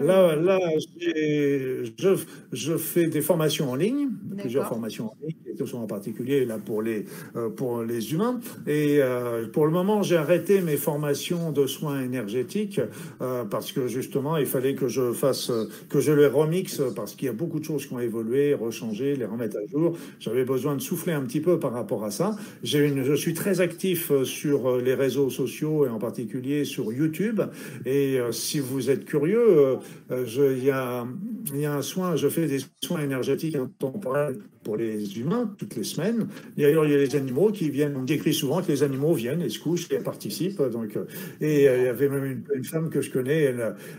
là, 0.00 0.36
là 0.36 0.58
je, 0.98 2.16
je, 2.52 2.76
fais 2.76 3.06
des 3.06 3.20
formations 3.20 3.70
en 3.70 3.76
ligne, 3.76 4.08
plusieurs 4.36 4.68
formations 4.68 5.06
en 5.06 5.16
ligne 5.22 5.36
en 5.74 5.86
particulier 5.86 6.44
là 6.44 6.58
pour 6.58 6.82
les, 6.82 7.04
euh, 7.36 7.48
pour 7.50 7.82
les 7.82 8.12
humains. 8.12 8.40
Et 8.66 8.98
euh, 9.00 9.46
pour 9.48 9.66
le 9.66 9.72
moment, 9.72 10.02
j'ai 10.02 10.16
arrêté 10.16 10.60
mes 10.60 10.76
formations 10.76 11.52
de 11.52 11.66
soins 11.66 12.00
énergétiques 12.00 12.80
euh, 13.20 13.44
parce 13.44 13.72
que 13.72 13.86
justement, 13.86 14.36
il 14.36 14.46
fallait 14.46 14.74
que 14.74 14.88
je 14.88 15.12
fasse, 15.12 15.52
que 15.88 16.00
je 16.00 16.12
les 16.12 16.26
remixe 16.26 16.82
parce 16.96 17.14
qu'il 17.14 17.26
y 17.26 17.28
a 17.28 17.34
beaucoup 17.34 17.60
de 17.60 17.64
choses 17.64 17.86
qui 17.86 17.92
ont 17.92 18.00
évolué, 18.00 18.54
rechangé, 18.54 19.16
les 19.16 19.24
remettre 19.24 19.56
à 19.56 19.66
jour. 19.66 19.96
J'avais 20.18 20.44
besoin 20.44 20.74
de 20.74 20.80
souffler 20.80 21.12
un 21.12 21.22
petit 21.22 21.40
peu 21.40 21.58
par 21.58 21.72
rapport 21.72 22.04
à 22.04 22.10
ça. 22.10 22.36
J'ai 22.62 22.86
une, 22.86 23.04
je 23.04 23.14
suis 23.14 23.34
très 23.34 23.60
actif 23.60 24.12
sur 24.24 24.78
les 24.78 24.94
réseaux 24.94 25.30
sociaux 25.30 25.86
et 25.86 25.88
en 25.88 25.98
particulier 25.98 26.64
sur 26.64 26.92
YouTube. 26.92 27.40
Et 27.84 28.09
si 28.32 28.58
vous 28.58 28.90
êtes 28.90 29.04
curieux, 29.04 29.78
il 30.10 30.64
y 30.64 30.70
a, 30.70 31.06
y 31.54 31.64
a 31.64 31.74
un 31.74 31.82
soin, 31.82 32.16
je 32.16 32.28
fais 32.28 32.46
des 32.46 32.58
soins 32.82 33.02
énergétiques 33.02 33.56
intemporels 33.56 34.38
pour 34.62 34.76
les 34.76 35.18
humains 35.18 35.54
toutes 35.58 35.76
les 35.76 35.84
semaines. 35.84 36.28
D'ailleurs, 36.56 36.84
il 36.84 36.92
y 36.92 36.94
a 36.94 36.98
les 36.98 37.16
animaux 37.16 37.50
qui 37.50 37.70
viennent. 37.70 37.96
On 37.96 38.02
décrit 38.02 38.34
souvent 38.34 38.62
que 38.62 38.70
les 38.70 38.82
animaux 38.82 39.14
viennent 39.14 39.40
et 39.40 39.48
se 39.48 39.58
couchent 39.58 39.90
et 39.90 39.98
participent. 39.98 40.62
Donc, 40.62 40.96
euh, 40.96 41.04
et 41.40 41.68
euh, 41.68 41.78
il 41.78 41.84
y 41.84 41.88
avait 41.88 42.08
même 42.08 42.42
une, 42.54 42.64
femme 42.64 42.90
que 42.90 43.00
je 43.00 43.10
connais. 43.10 43.54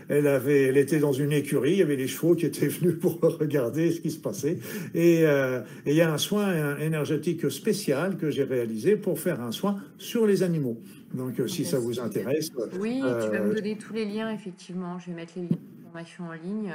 Elle, 0.08 0.76
était 0.76 1.00
dans 1.00 1.12
une 1.12 1.32
écurie. 1.32 1.72
Il 1.72 1.78
y 1.78 1.82
avait 1.82 1.96
les 1.96 2.06
chevaux 2.06 2.34
qui 2.34 2.46
étaient 2.46 2.68
venus 2.68 2.98
pour 3.00 3.20
regarder 3.40 3.90
ce 3.90 4.00
qui 4.00 4.10
se 4.10 4.20
passait. 4.20 4.58
Et, 4.94 5.22
euh, 5.24 5.60
et 5.84 5.90
il 5.90 5.96
y 5.96 6.02
a 6.02 6.12
un 6.12 6.18
soin 6.18 6.78
énergétique 6.78 7.50
spécial 7.50 8.16
que 8.16 8.30
j'ai 8.30 8.44
réalisé 8.44 8.96
pour 8.96 9.18
faire 9.18 9.40
un 9.40 9.52
soin 9.52 9.76
sur 9.98 10.26
les 10.26 10.42
animaux. 10.42 10.80
Donc, 11.14 11.40
si 11.46 11.64
ça 11.64 11.78
vous 11.78 12.00
intéresse. 12.00 12.50
Oui, 12.78 13.00
tu 13.00 13.36
vas 13.36 13.40
me 13.40 13.54
donner 13.54 13.76
tous 13.76 13.92
les 13.92 14.04
liens, 14.04 14.30
effectivement. 14.30 14.98
Je 14.98 15.06
vais 15.06 15.16
mettre 15.16 15.34
les 15.36 15.42
liens 15.42 15.58
d'information 15.78 16.24
en 16.24 16.32
ligne, 16.32 16.74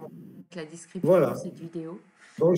en 0.00 0.08
la 0.54 0.64
description 0.64 1.20
de 1.20 1.34
cette 1.36 1.58
vidéo. 1.58 1.98
Euh, 2.40 2.54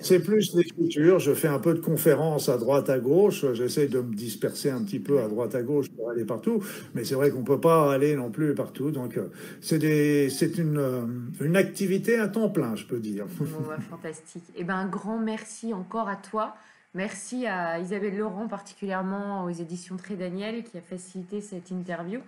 c'est 0.00 0.20
plus 0.20 0.54
l'écriture. 0.54 1.18
Je 1.18 1.34
fais 1.34 1.48
un 1.48 1.58
peu 1.58 1.74
de 1.74 1.80
conférences 1.80 2.48
à 2.48 2.56
droite, 2.56 2.88
à 2.88 2.98
gauche. 2.98 3.44
J'essaie 3.52 3.86
de 3.86 4.00
me 4.00 4.14
disperser 4.14 4.70
un 4.70 4.82
petit 4.82 4.98
peu 4.98 5.20
à 5.20 5.28
droite, 5.28 5.54
à 5.54 5.62
gauche 5.62 5.90
pour 5.90 6.10
aller 6.10 6.24
partout. 6.24 6.62
Mais 6.94 7.04
c'est 7.04 7.14
vrai 7.14 7.30
qu'on 7.30 7.40
ne 7.40 7.44
peut 7.44 7.60
pas 7.60 7.92
aller 7.92 8.16
non 8.16 8.30
plus 8.30 8.54
partout. 8.54 8.90
Donc, 8.90 9.18
euh, 9.18 9.28
c'est 9.60 9.76
une, 9.76 10.78
euh, 10.78 11.02
une 11.40 11.56
activité 11.56 12.18
à 12.18 12.28
temps 12.28 12.48
plein, 12.48 12.76
je 12.76 12.86
peux 12.86 12.98
dire. 12.98 13.26
Bah, 13.40 13.76
fantastique. 13.90 14.44
Eh 14.56 14.64
ben, 14.64 14.76
un 14.76 14.88
grand 14.88 15.18
merci 15.18 15.74
encore 15.74 16.08
à 16.08 16.16
toi. 16.16 16.54
Merci 16.94 17.46
à 17.46 17.78
Isabelle 17.78 18.16
Laurent, 18.16 18.48
particulièrement 18.48 19.44
aux 19.44 19.50
éditions 19.50 19.96
Très 19.96 20.16
Daniel, 20.16 20.64
qui 20.64 20.76
a 20.76 20.80
facilité 20.80 21.40
cette 21.40 21.70
interview. 21.70 22.20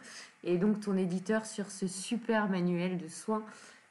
Et 0.45 0.57
donc, 0.57 0.79
ton 0.81 0.97
éditeur 0.97 1.47
sur 1.47 1.69
ce 1.71 1.89
super 1.89 2.49
manuel 2.49 2.97
de 2.97 3.09
soins 3.09 3.43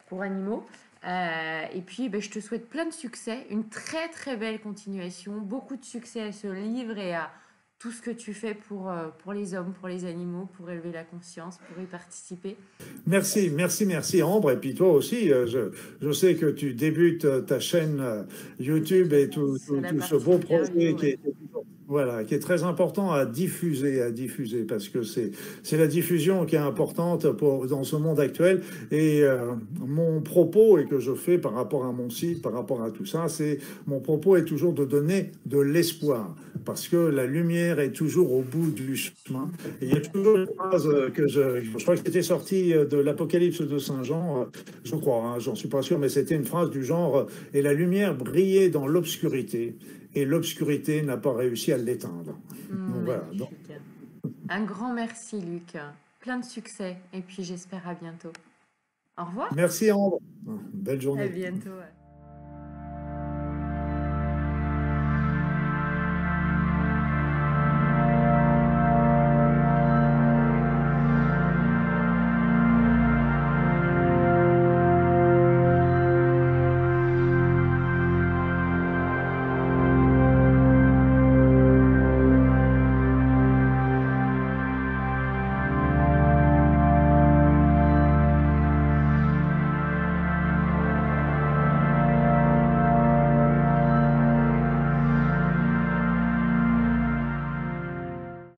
pour 0.07 0.21
animaux. 0.21 0.65
Euh, 1.03 1.65
et 1.73 1.81
puis, 1.81 2.07
ben, 2.07 2.21
je 2.21 2.29
te 2.29 2.39
souhaite 2.39 2.69
plein 2.69 2.85
de 2.85 2.93
succès, 2.93 3.45
une 3.49 3.67
très 3.67 4.07
très 4.09 4.37
belle 4.37 4.61
continuation, 4.61 5.39
beaucoup 5.39 5.75
de 5.75 5.83
succès 5.83 6.21
à 6.21 6.31
ce 6.31 6.47
livre 6.47 6.97
et 6.97 7.15
à 7.15 7.31
tout 7.81 7.91
ce 7.91 8.01
que 8.01 8.11
tu 8.11 8.33
fais 8.33 8.53
pour, 8.53 8.91
euh, 8.91 9.07
pour 9.23 9.33
les 9.33 9.55
hommes, 9.55 9.73
pour 9.73 9.87
les 9.87 10.05
animaux, 10.05 10.47
pour 10.55 10.69
élever 10.69 10.91
la 10.91 11.03
conscience, 11.03 11.57
pour 11.57 11.81
y 11.81 11.87
participer. 11.87 12.55
Merci, 13.07 13.49
merci, 13.49 13.87
merci 13.87 14.21
Ambre. 14.21 14.51
Et 14.51 14.57
puis 14.57 14.75
toi 14.75 14.91
aussi, 14.91 15.31
euh, 15.31 15.47
je, 15.47 15.71
je 15.99 16.11
sais 16.11 16.35
que 16.35 16.45
tu 16.45 16.75
débutes 16.75 17.45
ta 17.47 17.59
chaîne 17.59 18.27
YouTube 18.59 19.13
et 19.13 19.29
tout, 19.29 19.57
tout, 19.65 20.01
ce 20.01 20.15
beau 20.15 20.37
projet 20.37 20.95
qui 20.95 21.05
est 21.07 21.19
voilà, 21.91 22.23
qui 22.23 22.35
est 22.35 22.39
très 22.39 22.63
important 22.63 23.11
à 23.11 23.25
diffuser, 23.25 24.01
à 24.01 24.11
diffuser, 24.11 24.63
parce 24.63 24.87
que 24.87 25.03
c'est 25.03 25.33
la 25.73 25.87
diffusion 25.87 26.45
qui 26.45 26.55
est 26.55 26.59
importante 26.73 27.27
dans 27.27 27.83
ce 27.83 27.97
monde 27.97 28.17
actuel. 28.21 28.61
Et 28.91 29.23
euh, 29.23 29.55
mon 29.77 30.21
propos 30.21 30.77
et 30.77 30.85
que 30.85 30.99
je 30.99 31.13
fais 31.13 31.37
par 31.37 31.53
rapport 31.53 31.83
à 31.83 31.91
mon 31.91 32.09
site, 32.09 32.41
par 32.41 32.53
rapport 32.53 32.81
à 32.81 32.91
tout 32.91 33.05
ça, 33.05 33.27
c'est 33.27 33.57
mon 33.87 33.99
propos 33.99 34.37
est 34.37 34.45
toujours 34.45 34.71
de 34.71 34.85
donner 34.85 35.31
de 35.45 35.59
l'espoir, 35.59 36.33
parce 36.63 36.87
que 36.87 36.95
la 36.95 37.25
lumière 37.25 37.81
est 37.81 37.91
toujours 37.91 38.31
au 38.31 38.41
bout 38.41 38.71
du 38.71 38.95
chemin. 38.95 39.51
Et 39.81 39.87
il 39.87 39.93
y 39.93 39.97
a 39.97 39.99
toujours 39.99 40.37
une 40.37 40.47
phrase 40.47 40.87
que 41.13 41.27
je, 41.27 41.61
je 41.77 41.83
crois 41.83 41.95
que 41.95 42.03
c'était 42.05 42.21
sorti 42.21 42.71
de 42.71 42.97
l'Apocalypse 42.97 43.63
de 43.63 43.79
Saint 43.79 44.03
Jean, 44.03 44.47
je 44.85 44.95
crois, 44.95 45.25
hein, 45.25 45.39
j'en 45.39 45.55
suis 45.55 45.67
pas 45.67 45.81
sûr, 45.81 45.99
mais 45.99 46.07
c'était 46.07 46.35
une 46.35 46.45
phrase 46.45 46.69
du 46.69 46.85
genre 46.85 47.27
et 47.53 47.61
la 47.61 47.73
lumière 47.73 48.15
brillait 48.15 48.69
dans 48.69 48.87
l'obscurité 48.87 49.75
et 50.13 50.25
l'obscurité 50.25 51.01
n'a 51.01 51.17
pas 51.17 51.33
réussi 51.33 51.71
à 51.71 51.77
l'éteindre. 51.77 52.37
Mmh, 52.69 53.07
Un 54.49 54.63
grand 54.63 54.93
merci, 54.93 55.41
Luc. 55.41 55.77
Plein 56.19 56.39
de 56.39 56.45
succès 56.45 56.97
et 57.13 57.21
puis 57.21 57.43
j'espère 57.43 57.87
à 57.87 57.95
bientôt. 57.95 58.31
Au 59.17 59.25
revoir. 59.25 59.53
Merci, 59.55 59.91
Ambre. 59.91 60.19
Belle 60.73 61.01
journée. 61.01 61.23
À 61.23 61.27
bientôt. 61.27 61.69